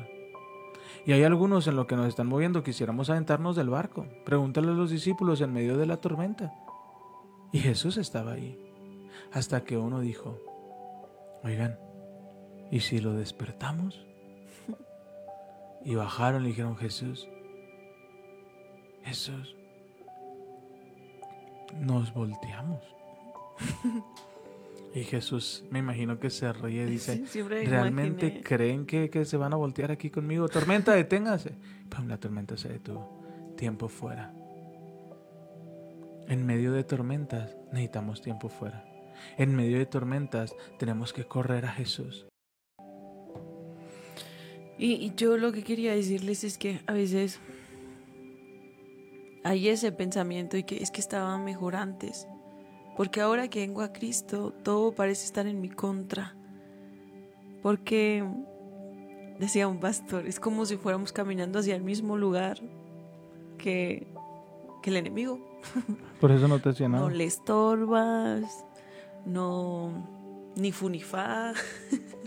Y 1.05 1.11
hay 1.11 1.23
algunos 1.23 1.67
en 1.67 1.75
lo 1.75 1.85
que 1.85 1.95
nos 1.95 2.07
están 2.07 2.27
moviendo, 2.27 2.63
quisiéramos 2.63 3.09
aventarnos 3.09 3.55
del 3.55 3.69
barco. 3.69 4.07
Pregúntale 4.25 4.69
a 4.69 4.73
los 4.73 4.89
discípulos 4.89 5.41
en 5.41 5.53
medio 5.53 5.77
de 5.77 5.85
la 5.85 5.97
tormenta. 5.97 6.53
Y 7.51 7.59
Jesús 7.59 7.97
estaba 7.97 8.33
ahí. 8.33 8.57
Hasta 9.33 9.63
que 9.63 9.77
uno 9.77 9.99
dijo, 9.99 10.39
oigan, 11.43 11.79
¿y 12.71 12.81
si 12.81 12.99
lo 12.99 13.13
despertamos? 13.13 14.05
Y 15.83 15.95
bajaron 15.95 16.45
y 16.45 16.49
dijeron, 16.49 16.77
Jesús, 16.77 17.27
Jesús, 19.03 19.55
nos 21.79 22.13
volteamos. 22.13 22.79
y 24.93 25.03
Jesús, 25.03 25.65
me 25.71 25.79
imagino 25.79 26.19
que 26.19 26.29
se 26.29 26.53
ríe 26.53 26.83
y 26.83 26.91
dice, 26.91 27.25
Sí, 27.25 27.41
¿realmente 27.41 28.27
imaginé. 28.27 28.43
creen 28.43 28.85
que, 28.85 29.09
que 29.09 29.25
se 29.25 29.35
van 29.35 29.51
a 29.53 29.55
voltear 29.57 29.91
aquí 29.91 30.09
conmigo? 30.09 30.47
Tormenta, 30.47 30.93
deténgase. 30.93 31.55
Pum, 31.89 32.07
la 32.07 32.17
tormenta 32.17 32.55
se 32.55 32.69
detuvo. 32.69 33.53
Tiempo 33.57 33.87
fuera. 33.89 34.31
En 36.27 36.45
medio 36.45 36.71
de 36.71 36.83
tormentas 36.83 37.57
necesitamos 37.71 38.21
tiempo 38.21 38.47
fuera. 38.47 38.85
En 39.37 39.55
medio 39.55 39.77
de 39.77 39.85
tormentas 39.85 40.55
tenemos 40.79 41.13
que 41.13 41.25
correr 41.25 41.65
a 41.65 41.71
Jesús. 41.71 42.27
Y, 44.77 44.93
y 44.93 45.13
yo 45.15 45.37
lo 45.37 45.51
que 45.51 45.63
quería 45.63 45.93
decirles 45.93 46.43
es 46.43 46.57
que 46.57 46.81
a 46.87 46.93
veces 46.93 47.39
hay 49.43 49.69
ese 49.69 49.91
pensamiento 49.91 50.57
y 50.57 50.63
que 50.63 50.81
es 50.81 50.91
que 50.91 51.01
estaba 51.01 51.37
mejor 51.37 51.75
antes. 51.75 52.27
Porque 52.95 53.21
ahora 53.21 53.47
que 53.47 53.59
vengo 53.59 53.81
a 53.81 53.91
Cristo, 53.91 54.53
todo 54.63 54.93
parece 54.93 55.25
estar 55.25 55.47
en 55.47 55.59
mi 55.59 55.69
contra. 55.69 56.35
Porque, 57.61 58.23
decía 59.39 59.67
un 59.67 59.79
pastor, 59.79 60.27
es 60.27 60.39
como 60.39 60.65
si 60.65 60.77
fuéramos 60.77 61.11
caminando 61.11 61.59
hacia 61.59 61.75
el 61.75 61.83
mismo 61.83 62.17
lugar 62.17 62.59
que, 63.57 64.07
que 64.81 64.89
el 64.91 64.97
enemigo. 64.97 65.39
Por 66.19 66.31
eso 66.31 66.47
no 66.47 66.59
te 66.59 66.69
hacía 66.69 66.87
nada. 66.89 67.03
No 67.03 67.09
le 67.09 67.23
estorbas, 67.23 68.65
no 69.25 70.53
ni 70.55 70.71
fu 70.71 70.89
ni 70.89 71.01
fa. 71.01 71.53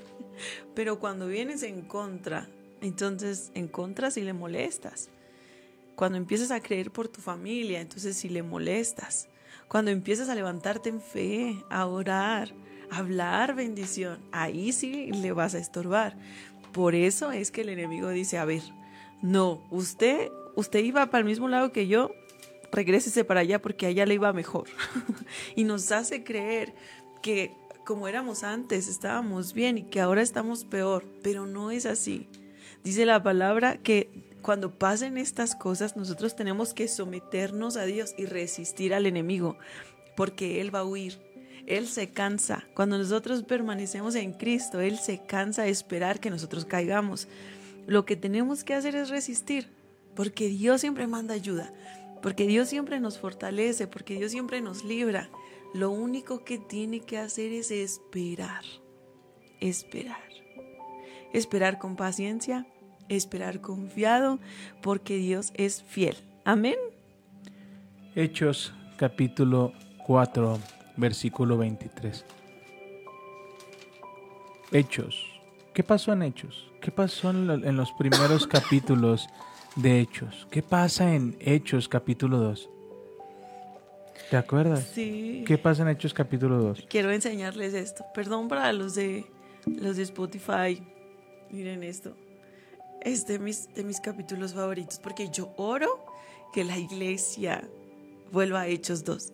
Pero 0.74 0.98
cuando 0.98 1.26
vienes 1.26 1.62
en 1.62 1.82
contra, 1.82 2.48
entonces 2.80 3.50
en 3.54 3.68
contra 3.68 4.10
si 4.10 4.22
le 4.22 4.32
molestas. 4.32 5.08
Cuando 5.94 6.18
empiezas 6.18 6.50
a 6.50 6.60
creer 6.60 6.90
por 6.90 7.08
tu 7.08 7.20
familia, 7.20 7.80
entonces 7.80 8.16
si 8.16 8.28
le 8.28 8.42
molestas. 8.42 9.28
Cuando 9.68 9.90
empiezas 9.90 10.28
a 10.28 10.34
levantarte 10.34 10.90
en 10.90 11.00
fe, 11.00 11.64
a 11.70 11.86
orar, 11.86 12.52
a 12.90 12.98
hablar 12.98 13.54
bendición, 13.54 14.18
ahí 14.30 14.72
sí 14.72 15.10
le 15.12 15.32
vas 15.32 15.54
a 15.54 15.58
estorbar. 15.58 16.16
Por 16.72 16.94
eso 16.94 17.32
es 17.32 17.50
que 17.50 17.62
el 17.62 17.70
enemigo 17.70 18.10
dice, 18.10 18.36
a 18.36 18.44
ver, 18.44 18.62
no, 19.22 19.62
usted, 19.70 20.30
usted 20.54 20.84
iba 20.84 21.06
para 21.06 21.20
el 21.20 21.24
mismo 21.24 21.48
lado 21.48 21.72
que 21.72 21.86
yo, 21.86 22.10
regrésese 22.72 23.24
para 23.24 23.40
allá 23.40 23.60
porque 23.60 23.86
allá 23.86 24.06
le 24.06 24.14
iba 24.14 24.32
mejor. 24.32 24.68
y 25.56 25.64
nos 25.64 25.92
hace 25.92 26.24
creer 26.24 26.74
que 27.22 27.52
como 27.84 28.08
éramos 28.08 28.42
antes 28.42 28.88
estábamos 28.88 29.52
bien 29.52 29.78
y 29.78 29.84
que 29.84 30.00
ahora 30.00 30.20
estamos 30.20 30.64
peor, 30.64 31.04
pero 31.22 31.46
no 31.46 31.70
es 31.70 31.86
así. 31.86 32.28
Dice 32.82 33.06
la 33.06 33.22
palabra 33.22 33.78
que 33.78 34.26
cuando 34.42 34.78
pasen 34.78 35.18
estas 35.18 35.54
cosas 35.54 35.96
nosotros 35.96 36.36
tenemos 36.36 36.74
que 36.74 36.88
someternos 36.88 37.76
a 37.76 37.84
Dios 37.84 38.14
y 38.18 38.26
resistir 38.26 38.92
al 38.92 39.06
enemigo, 39.06 39.56
porque 40.16 40.60
Él 40.60 40.74
va 40.74 40.80
a 40.80 40.84
huir. 40.84 41.18
Él 41.66 41.88
se 41.88 42.10
cansa. 42.10 42.64
Cuando 42.74 42.96
nosotros 42.96 43.42
permanecemos 43.42 44.14
en 44.14 44.32
Cristo, 44.32 44.80
Él 44.80 44.98
se 44.98 45.24
cansa 45.24 45.62
de 45.62 45.70
esperar 45.70 46.20
que 46.20 46.30
nosotros 46.30 46.64
caigamos. 46.64 47.28
Lo 47.86 48.04
que 48.04 48.16
tenemos 48.16 48.64
que 48.64 48.74
hacer 48.74 48.94
es 48.94 49.10
resistir, 49.10 49.68
porque 50.14 50.48
Dios 50.48 50.80
siempre 50.80 51.06
manda 51.06 51.34
ayuda, 51.34 51.72
porque 52.22 52.46
Dios 52.46 52.68
siempre 52.68 53.00
nos 53.00 53.18
fortalece, 53.18 53.86
porque 53.86 54.14
Dios 54.16 54.32
siempre 54.32 54.60
nos 54.60 54.84
libra. 54.84 55.30
Lo 55.74 55.90
único 55.90 56.44
que 56.44 56.58
tiene 56.58 57.00
que 57.00 57.18
hacer 57.18 57.52
es 57.52 57.70
esperar, 57.70 58.64
esperar. 59.60 60.24
Esperar 61.32 61.78
con 61.78 61.96
paciencia, 61.96 62.66
esperar 63.08 63.60
confiado, 63.60 64.38
porque 64.82 65.16
Dios 65.16 65.52
es 65.54 65.82
fiel. 65.82 66.16
Amén. 66.44 66.76
Hechos 68.14 68.72
capítulo 68.96 69.72
4, 70.06 70.58
versículo 70.96 71.58
23. 71.58 72.24
Hechos. 74.72 75.24
¿Qué 75.74 75.82
pasó 75.82 76.12
en 76.12 76.22
Hechos? 76.22 76.70
¿Qué 76.80 76.90
pasó 76.90 77.30
en, 77.30 77.46
lo- 77.46 77.54
en 77.54 77.76
los 77.76 77.92
primeros 77.92 78.46
capítulos 78.46 79.26
de 79.76 80.00
Hechos? 80.00 80.46
¿Qué 80.50 80.62
pasa 80.62 81.14
en 81.14 81.36
Hechos 81.40 81.88
capítulo 81.88 82.38
2? 82.38 82.70
¿Te 84.30 84.36
acuerdas? 84.36 84.90
Sí. 84.92 85.44
¿Qué 85.46 85.58
pasa 85.58 85.82
en 85.82 85.88
Hechos 85.88 86.12
capítulo 86.12 86.58
2? 86.58 86.86
Quiero 86.88 87.12
enseñarles 87.12 87.74
esto. 87.74 88.04
Perdón 88.14 88.48
para 88.48 88.72
los 88.72 88.94
de 88.94 89.24
los 89.66 89.96
de 89.96 90.02
Spotify. 90.02 90.82
Miren 91.50 91.82
esto. 91.82 92.16
Es 93.02 93.26
de 93.26 93.38
mis, 93.38 93.72
de 93.74 93.84
mis 93.84 94.00
capítulos 94.00 94.54
favoritos 94.54 94.98
porque 94.98 95.28
yo 95.30 95.52
oro 95.56 96.04
que 96.52 96.64
la 96.64 96.76
iglesia 96.78 97.62
vuelva 98.32 98.62
a 98.62 98.66
Hechos 98.66 99.04
2. 99.04 99.32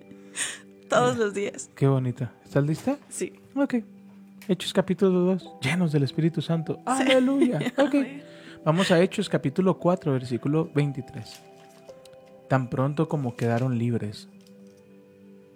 Todos 0.90 1.16
los 1.16 1.32
días. 1.32 1.70
Qué 1.74 1.86
bonita. 1.86 2.32
¿Estás 2.44 2.64
lista? 2.66 2.98
Sí. 3.08 3.32
Ok. 3.54 3.76
Hechos 4.46 4.74
capítulo 4.74 5.20
2, 5.20 5.50
llenos 5.62 5.92
del 5.92 6.02
Espíritu 6.02 6.42
Santo. 6.42 6.80
Aleluya. 6.84 7.60
Ok. 7.78 7.94
Vamos 8.64 8.90
a 8.90 8.98
Hechos 8.98 9.28
capítulo 9.28 9.78
4, 9.78 10.12
versículo 10.12 10.70
23. 10.74 11.42
tan 12.48 12.70
pronto 12.70 13.08
como 13.08 13.36
quedaron 13.36 13.76
libres. 13.76 14.26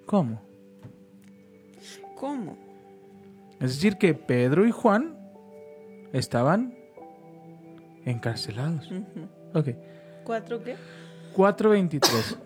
¿Cómo? 0.04 0.42
¿Cómo? 2.14 2.59
Es 3.61 3.76
decir, 3.76 3.96
que 3.96 4.12
Pedro 4.12 4.66
y 4.66 4.72
Juan 4.72 5.16
estaban 6.12 6.74
encarcelados. 8.04 8.90
Ok. 9.54 9.68
¿Cuatro 10.24 10.62
qué? 10.62 10.76
4.23. 11.34 12.36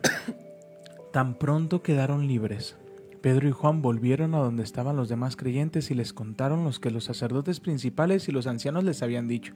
Tan 1.13 1.35
pronto 1.41 1.83
quedaron 1.83 2.29
libres. 2.29 2.77
Pedro 3.21 3.49
y 3.49 3.53
Juan 3.53 3.83
volvieron 3.83 4.37
a 4.37 4.39
donde 4.39 4.63
estaban 4.63 4.95
los 4.95 5.09
demás 5.09 5.35
creyentes 5.35 5.91
y 5.91 5.95
les 5.95 6.13
contaron 6.13 6.63
los 6.63 6.79
que 6.79 6.93
los 6.93 7.03
sacerdotes 7.03 7.59
principales 7.59 8.29
y 8.29 8.33
los 8.33 8.47
ancianos 8.47 8.85
les 8.85 9.03
habían 9.03 9.27
dicho. 9.27 9.55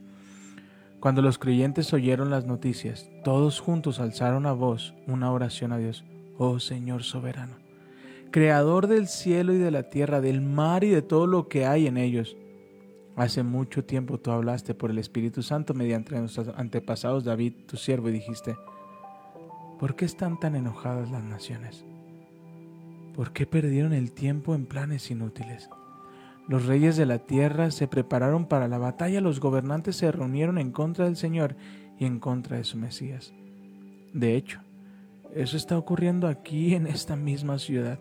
Cuando 1.01 1.23
los 1.23 1.39
creyentes 1.39 1.93
oyeron 1.93 2.31
las 2.31 2.47
noticias, 2.47 3.11
todos 3.23 3.61
juntos 3.61 4.01
alzaron 4.01 4.47
a 4.47 4.53
voz 4.53 4.95
una 5.07 5.31
oración 5.31 5.73
a 5.73 5.79
Dios. 5.79 6.05
Oh 6.39 6.59
Señor 6.59 7.03
soberano, 7.03 7.57
Creador 8.31 8.87
del 8.87 9.07
cielo 9.07 9.55
y 9.55 9.59
de 9.59 9.71
la 9.71 9.85
tierra, 9.85 10.21
del 10.21 10.41
mar 10.41 10.85
y 10.85 10.91
de 10.91 11.03
todo 11.03 11.27
lo 11.27 11.49
que 11.49 11.65
hay 11.65 11.87
en 11.87 11.97
ellos. 11.97 12.37
Hace 13.15 13.43
mucho 13.43 13.85
tiempo 13.85 14.19
tú 14.19 14.31
hablaste 14.31 14.75
por 14.75 14.91
el 14.91 14.99
Espíritu 14.99 15.43
Santo 15.43 15.73
mediante 15.73 16.19
nuestros 16.19 16.49
antepasados 16.57 17.25
David, 17.25 17.55
tu 17.67 17.79
siervo, 17.79 18.11
y 18.11 18.13
dijiste, 18.13 18.57
¿por 19.79 19.97
qué 19.97 20.05
están 20.05 20.39
tan 20.39 20.55
enojadas 20.55 21.11
las 21.11 21.23
naciones? 21.23 21.85
¿Por 23.15 23.33
qué 23.33 23.47
perdieron 23.47 23.95
el 23.95 24.13
tiempo 24.13 24.55
en 24.55 24.67
planes 24.67 25.11
inútiles? 25.11 25.71
Los 26.49 26.67
reyes 26.67 26.97
de 26.97 27.07
la 27.07 27.19
tierra 27.19 27.71
se 27.71 27.89
prepararon 27.89 28.47
para 28.47 28.69
la 28.69 28.79
batalla, 28.79 29.21
los 29.21 29.41
gobernantes 29.41 29.97
se 29.97 30.13
reunieron 30.13 30.59
en 30.59 30.71
contra 30.71 31.07
del 31.07 31.17
Señor 31.17 31.57
y 31.99 32.05
en 32.05 32.21
contra 32.21 32.57
de 32.57 32.65
su 32.65 32.77
Mesías. 32.77 33.35
De 34.13 34.37
hecho, 34.37 34.61
eso 35.35 35.57
está 35.57 35.77
ocurriendo 35.77 36.29
aquí 36.29 36.75
en 36.75 36.87
esta 36.87 37.17
misma 37.17 37.59
ciudad. 37.59 37.99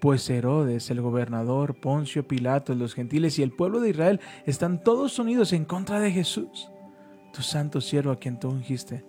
Pues 0.00 0.28
Herodes, 0.30 0.90
el 0.90 1.00
gobernador, 1.00 1.78
Poncio 1.80 2.26
Pilato, 2.26 2.74
los 2.74 2.94
gentiles 2.94 3.38
y 3.38 3.42
el 3.42 3.52
pueblo 3.52 3.80
de 3.80 3.90
Israel 3.90 4.20
están 4.46 4.82
todos 4.82 5.18
unidos 5.18 5.52
en 5.52 5.64
contra 5.64 6.00
de 6.00 6.10
Jesús, 6.10 6.70
tu 7.32 7.42
santo 7.42 7.80
siervo 7.80 8.12
a 8.12 8.18
quien 8.18 8.38
tú 8.38 8.48
ungiste. 8.48 9.04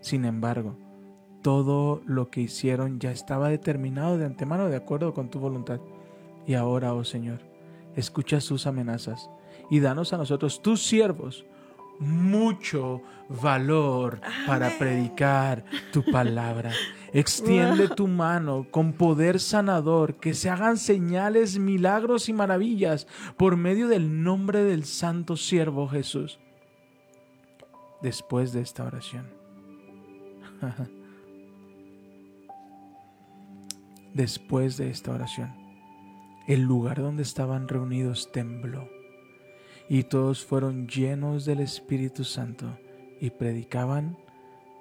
Sin 0.00 0.24
embargo, 0.24 0.76
todo 1.42 2.02
lo 2.06 2.30
que 2.30 2.40
hicieron 2.40 3.00
ya 3.00 3.10
estaba 3.10 3.48
determinado 3.48 4.16
de 4.16 4.24
antemano 4.24 4.68
de 4.68 4.76
acuerdo 4.76 5.12
con 5.12 5.28
tu 5.28 5.38
voluntad. 5.38 5.80
Y 6.46 6.54
ahora, 6.54 6.94
oh 6.94 7.04
Señor, 7.04 7.53
escucha 7.96 8.40
sus 8.40 8.66
amenazas 8.66 9.30
y 9.70 9.80
danos 9.80 10.12
a 10.12 10.18
nosotros, 10.18 10.62
tus 10.62 10.82
siervos, 10.82 11.44
mucho 11.98 13.02
valor 13.28 14.20
para 14.46 14.70
predicar 14.78 15.64
tu 15.92 16.04
palabra. 16.04 16.72
Extiende 17.12 17.88
tu 17.88 18.08
mano 18.08 18.66
con 18.70 18.92
poder 18.92 19.38
sanador, 19.40 20.16
que 20.16 20.34
se 20.34 20.50
hagan 20.50 20.76
señales, 20.76 21.58
milagros 21.58 22.28
y 22.28 22.32
maravillas 22.32 23.06
por 23.36 23.56
medio 23.56 23.88
del 23.88 24.22
nombre 24.22 24.64
del 24.64 24.84
santo 24.84 25.36
siervo 25.36 25.88
Jesús. 25.88 26.38
Después 28.02 28.52
de 28.52 28.60
esta 28.60 28.84
oración, 28.84 29.26
después 34.12 34.76
de 34.76 34.90
esta 34.90 35.12
oración, 35.12 35.63
el 36.46 36.62
lugar 36.62 37.00
donde 37.00 37.22
estaban 37.22 37.68
reunidos 37.68 38.30
tembló 38.32 38.88
y 39.88 40.04
todos 40.04 40.44
fueron 40.44 40.88
llenos 40.88 41.44
del 41.44 41.60
Espíritu 41.60 42.24
Santo 42.24 42.78
y 43.20 43.30
predicaban 43.30 44.16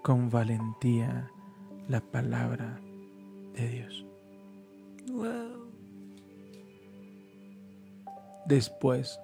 con 0.02 0.30
valentía 0.30 1.30
la 1.88 2.02
palabra 2.02 2.80
de 3.54 3.68
Dios. 3.70 4.06
Wow. 5.12 5.72
Después 8.46 9.20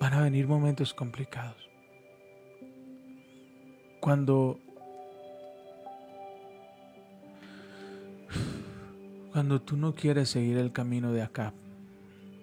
van 0.00 0.14
a 0.14 0.22
venir 0.22 0.46
momentos 0.46 0.94
complicados. 0.94 1.68
Cuando 4.00 4.58
cuando 9.32 9.62
tú 9.62 9.78
no 9.78 9.94
quieres 9.94 10.28
seguir 10.28 10.58
el 10.58 10.72
camino 10.72 11.10
de 11.10 11.22
acá, 11.22 11.54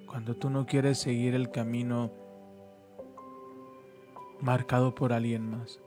cuando 0.08 0.36
tú 0.36 0.50
no 0.50 0.66
quieres 0.66 0.98
seguir 0.98 1.36
el 1.36 1.52
camino 1.52 2.12
marcado 4.42 4.96
por 4.96 5.14
alguien 5.14 5.52
más, 5.52 5.80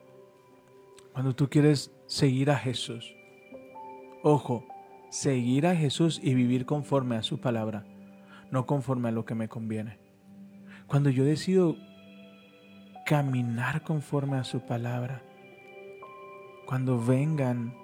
cuando 1.13 1.35
tú 1.35 1.49
quieres 1.49 1.91
seguir 2.07 2.53
a 2.53 2.57
Jesús, 2.57 3.17
ojo, 4.23 4.65
seguir 5.11 5.67
a 5.67 5.75
Jesús 5.75 6.21
y 6.23 6.35
vivir 6.35 6.67
conforme 6.67 7.17
a 7.17 7.25
su 7.25 7.41
palabra, 7.41 7.85
no 8.53 8.65
conforme 8.65 9.09
a 9.09 9.13
lo 9.13 9.25
que 9.25 9.35
me 9.35 9.49
conviene. 9.49 9.99
Cuando 10.87 11.11
yo 11.11 11.25
decido 11.25 11.77
caminar 13.07 13.83
conforme 13.83 14.37
a 14.37 14.45
su 14.45 14.61
palabra, 14.61 15.21
cuando 16.65 17.05
vengan 17.05 17.82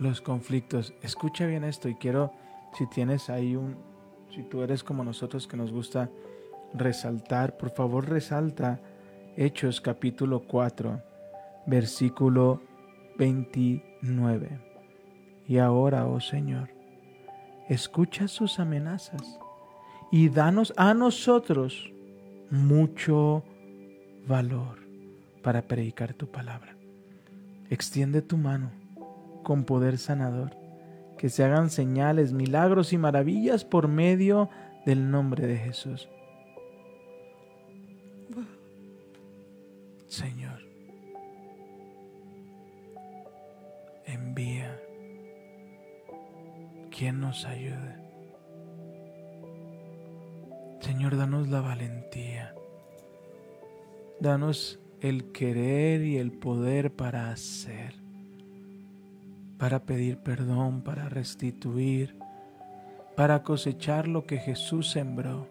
los 0.00 0.22
conflictos, 0.22 0.94
escucha 1.02 1.46
bien 1.46 1.62
esto 1.62 1.88
y 1.88 1.94
quiero, 1.94 2.32
si 2.76 2.86
tienes 2.86 3.28
ahí 3.28 3.54
un, 3.54 3.76
si 4.34 4.42
tú 4.42 4.62
eres 4.62 4.82
como 4.82 5.04
nosotros 5.04 5.46
que 5.46 5.58
nos 5.58 5.70
gusta 5.70 6.10
resaltar, 6.72 7.58
por 7.58 7.70
favor 7.70 8.08
resalta 8.08 8.80
Hechos 9.36 9.80
capítulo 9.80 10.40
4, 10.46 11.02
versículo 11.66 12.62
29. 13.18 14.58
Y 15.46 15.58
ahora, 15.58 16.06
oh 16.06 16.20
Señor, 16.20 16.70
escucha 17.68 18.26
sus 18.26 18.58
amenazas 18.58 19.38
y 20.10 20.30
danos 20.30 20.72
a 20.78 20.94
nosotros 20.94 21.92
mucho 22.50 23.44
valor 24.26 24.78
para 25.42 25.62
predicar 25.62 26.14
tu 26.14 26.26
palabra. 26.26 26.74
Extiende 27.68 28.22
tu 28.22 28.38
mano 28.38 28.79
con 29.42 29.64
poder 29.64 29.98
sanador, 29.98 30.56
que 31.18 31.28
se 31.28 31.44
hagan 31.44 31.70
señales, 31.70 32.32
milagros 32.32 32.92
y 32.92 32.98
maravillas 32.98 33.64
por 33.64 33.88
medio 33.88 34.48
del 34.86 35.10
nombre 35.10 35.46
de 35.46 35.56
Jesús. 35.56 36.08
Señor, 40.06 40.60
envía 44.06 44.80
quien 46.90 47.20
nos 47.20 47.44
ayude. 47.44 47.96
Señor, 50.80 51.16
danos 51.16 51.48
la 51.48 51.60
valentía. 51.60 52.54
Danos 54.18 54.80
el 55.00 55.32
querer 55.32 56.02
y 56.02 56.18
el 56.18 56.32
poder 56.32 56.90
para 56.90 57.30
hacer, 57.30 57.94
para 59.60 59.80
pedir 59.80 60.16
perdón, 60.16 60.80
para 60.80 61.10
restituir, 61.10 62.16
para 63.14 63.42
cosechar 63.42 64.08
lo 64.08 64.24
que 64.24 64.38
Jesús 64.38 64.90
sembró. 64.90 65.46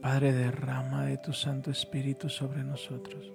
Padre, 0.00 0.32
derrama 0.32 1.04
de 1.04 1.18
tu 1.18 1.34
Santo 1.34 1.70
Espíritu 1.70 2.30
sobre 2.30 2.64
nosotros. 2.64 3.30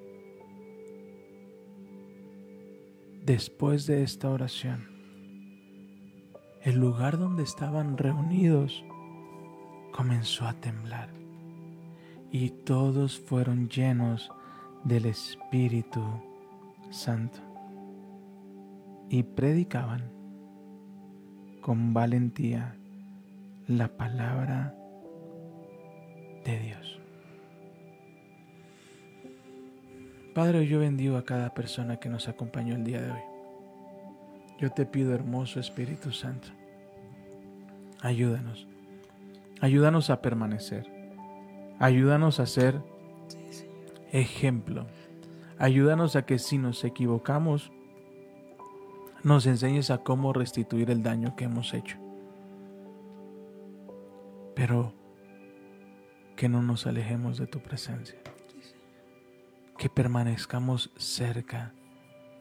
Después 3.23 3.85
de 3.85 4.01
esta 4.01 4.31
oración, 4.31 4.89
el 6.63 6.79
lugar 6.79 7.19
donde 7.19 7.43
estaban 7.43 7.99
reunidos 7.99 8.83
comenzó 9.91 10.47
a 10.47 10.53
temblar 10.53 11.09
y 12.31 12.49
todos 12.49 13.19
fueron 13.19 13.69
llenos 13.69 14.31
del 14.83 15.05
Espíritu 15.05 16.01
Santo 16.95 17.39
y 19.09 19.23
predicaban 19.23 20.03
con 21.61 21.93
valentía 21.93 22.75
la 23.67 23.87
palabra 23.89 24.75
de 26.45 26.59
Dios. 26.59 27.01
Padre, 30.33 30.67
yo 30.67 30.79
bendigo 30.79 31.17
a 31.17 31.25
cada 31.25 31.53
persona 31.53 31.97
que 31.97 32.09
nos 32.09 32.27
acompañó 32.27 32.75
el 32.75 32.83
día 32.83 33.01
de 33.01 33.11
hoy. 33.11 33.21
Yo 34.59 34.71
te 34.71 34.85
pido, 34.85 35.13
hermoso 35.13 35.59
Espíritu 35.59 36.11
Santo, 36.11 36.47
ayúdanos. 38.01 38.67
Ayúdanos 39.61 40.09
a 40.09 40.21
permanecer. 40.21 40.85
Ayúdanos 41.79 42.39
a 42.39 42.45
ser 42.45 42.81
ejemplo. 44.11 44.85
Ayúdanos 45.57 46.15
a 46.15 46.25
que 46.25 46.37
si 46.37 46.57
nos 46.57 46.83
equivocamos, 46.83 47.71
nos 49.23 49.45
enseñes 49.45 49.89
a 49.89 49.99
cómo 49.99 50.33
restituir 50.33 50.91
el 50.91 51.01
daño 51.01 51.35
que 51.35 51.45
hemos 51.45 51.73
hecho. 51.73 51.97
Pero 54.55 54.93
que 56.35 56.49
no 56.49 56.61
nos 56.61 56.85
alejemos 56.85 57.37
de 57.37 57.47
tu 57.47 57.59
presencia. 57.59 58.19
que 59.77 59.89
permanezcamos 59.89 60.89
cerca 60.95 61.73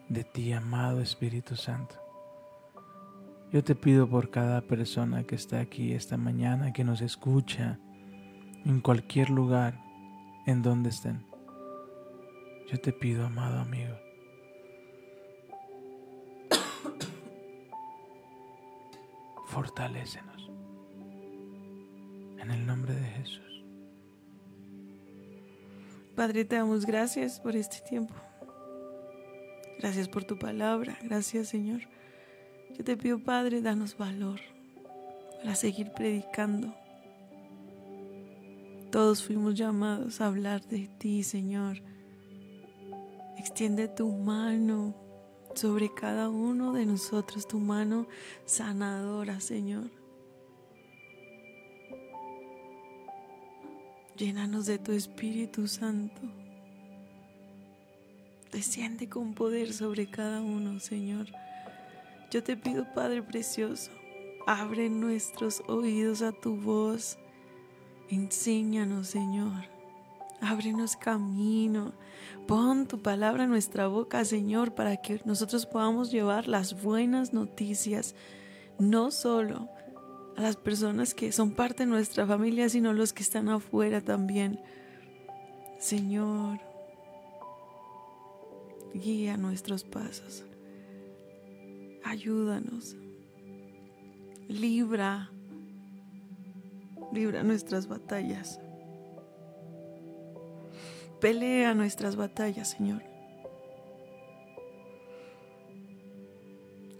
de 0.09 0.23
ti, 0.23 0.53
amado 0.53 1.01
Espíritu 1.01 1.57
Santo. 1.57 1.97
Yo 3.53 3.65
te 3.65 3.75
pido 3.75 4.09
por 4.09 4.31
cada 4.31 4.61
persona 4.61 5.25
que 5.25 5.35
está 5.35 5.59
aquí 5.59 5.93
esta 5.93 6.17
mañana, 6.17 6.73
que 6.73 6.85
nos 6.85 7.01
escucha, 7.01 7.81
en 8.65 8.81
cualquier 8.81 9.31
lugar 9.31 9.81
en 10.47 10.63
donde 10.63 10.91
estén. 10.91 11.25
Yo 12.71 12.81
te 12.81 12.93
pido, 12.93 13.27
amado 13.27 13.61
amigo, 13.61 13.95
fortalécenos. 19.47 20.51
En 22.39 22.51
el 22.51 22.67
nombre 22.67 22.95
de 22.95 23.07
Jesús. 23.07 23.65
Padre, 26.15 26.45
te 26.45 26.57
damos 26.57 26.87
gracias 26.87 27.41
por 27.41 27.57
este 27.57 27.81
tiempo. 27.89 28.15
Gracias 29.79 30.09
por 30.09 30.25
tu 30.25 30.39
palabra. 30.39 30.97
Gracias, 31.03 31.49
Señor. 31.49 31.83
Yo 32.77 32.85
te 32.85 32.97
pido, 32.97 33.19
Padre, 33.19 33.61
danos 33.61 33.97
valor 33.97 34.41
para 35.43 35.55
seguir 35.55 35.93
predicando. 35.93 36.75
Todos 38.91 39.25
fuimos 39.25 39.55
llamados 39.55 40.21
a 40.21 40.27
hablar 40.27 40.65
de 40.67 40.89
ti, 40.99 41.23
Señor. 41.23 41.83
Extiende 43.45 43.89
tu 43.89 44.11
mano 44.11 44.95
sobre 45.55 45.93
cada 45.93 46.31
uno 46.31 46.73
de 46.73 46.87
nosotros, 46.87 47.47
tu 47.47 47.59
mano 47.59 48.07
sanadora, 48.47 49.39
Señor. 49.39 49.91
Llénanos 54.17 54.65
de 54.65 54.79
tu 54.79 54.93
Espíritu 54.93 55.69
Santo. 55.69 56.23
Desciende 58.51 59.11
con 59.11 59.35
poder 59.35 59.75
sobre 59.75 60.09
cada 60.11 60.41
uno, 60.41 60.81
Señor. 60.81 61.27
Yo 62.31 62.43
te 62.43 62.57
pido, 62.57 62.95
Padre 62.95 63.23
Precioso, 63.23 63.91
abre 64.47 64.89
nuestros 64.89 65.63
oídos 65.69 66.23
a 66.23 66.33
tu 66.33 66.57
voz. 66.57 67.19
Enséñanos, 68.09 69.09
Señor. 69.09 69.74
Ábrenos 70.45 70.97
camino. 70.97 71.95
Pon 72.47 72.87
tu 72.87 73.01
palabra 73.01 73.45
en 73.45 73.51
nuestra 73.51 73.87
boca, 73.87 74.25
Señor, 74.25 74.75
para 74.75 74.99
que 74.99 75.21
nosotros 75.25 75.65
podamos 75.65 76.11
llevar 76.11 76.49
las 76.49 76.83
buenas 76.83 77.33
noticias, 77.33 78.15
no 78.79 79.11
solo 79.11 79.71
a 80.37 80.43
las 80.43 80.57
personas 80.57 81.15
que 81.15 81.33
son 81.33 81.53
parte 81.53 81.85
de 81.85 81.91
nuestra 81.91 82.27
familia, 82.27 82.69
sino 82.69 82.93
los 82.93 83.13
que 83.13 83.23
están 83.23 83.49
afuera 83.49 84.03
también. 84.03 84.61
Señor, 85.79 86.61
guía 88.93 89.37
nuestros 89.37 89.85
pasos. 89.85 90.45
Ayúdanos. 92.05 92.97
Libra. 94.49 95.31
Libra 97.13 97.43
nuestras 97.43 97.89
batallas. 97.89 98.61
Pelea 101.21 101.75
nuestras 101.75 102.17
batallas, 102.17 102.71
Señor. 102.71 103.03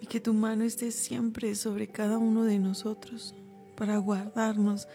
Y 0.01 0.07
que 0.07 0.21
tu 0.21 0.35
mano 0.35 0.65
esté 0.65 0.91
siempre 0.91 1.55
sobre 1.55 1.89
cada 1.89 2.19
uno 2.19 2.45
de 2.45 2.59
nosotros 2.59 3.35
para 3.77 3.97
guardarnos 3.99 4.89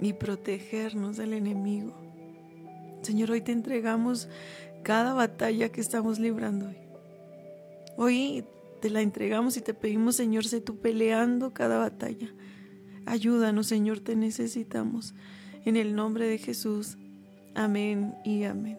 y 0.00 0.12
protegernos 0.12 1.16
del 1.16 1.32
enemigo. 1.32 1.94
Señor, 3.02 3.30
hoy 3.30 3.40
te 3.40 3.52
entregamos 3.52 4.28
cada 4.82 5.14
batalla 5.14 5.70
que 5.70 5.80
estamos 5.80 6.18
librando 6.18 6.68
hoy. 6.68 6.76
Hoy 7.96 8.44
te 8.80 8.90
la 8.90 9.00
entregamos 9.00 9.56
y 9.56 9.60
te 9.60 9.74
pedimos, 9.74 10.16
Señor, 10.16 10.44
sé 10.44 10.60
tú 10.60 10.78
peleando 10.78 11.52
cada 11.52 11.78
batalla. 11.78 12.32
Ayúdanos, 13.06 13.68
Señor, 13.68 14.00
te 14.00 14.16
necesitamos. 14.16 15.14
En 15.64 15.76
el 15.76 15.94
nombre 15.94 16.26
de 16.26 16.38
Jesús. 16.38 16.98
Amén 17.56 18.14
y 18.24 18.44
amén. 18.44 18.78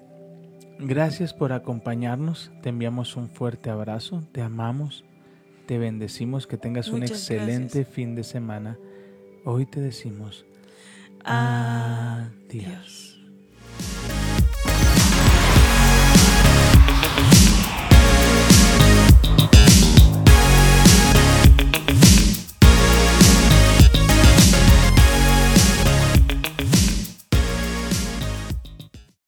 Gracias 0.79 1.33
por 1.33 1.51
acompañarnos. 1.51 2.51
Te 2.61 2.69
enviamos 2.69 3.15
un 3.15 3.27
fuerte 3.29 3.71
abrazo. 3.71 4.23
Te 4.31 4.41
amamos. 4.41 5.03
Te 5.65 5.79
bendecimos. 5.79 6.45
Que 6.45 6.57
tengas 6.57 6.89
un 6.89 7.01
excelente 7.01 7.79
gracias. 7.79 7.87
fin 7.87 8.15
de 8.15 8.23
semana. 8.23 8.77
Hoy 9.43 9.65
te 9.65 9.81
decimos 9.81 10.45
Adiós. 11.27 13.16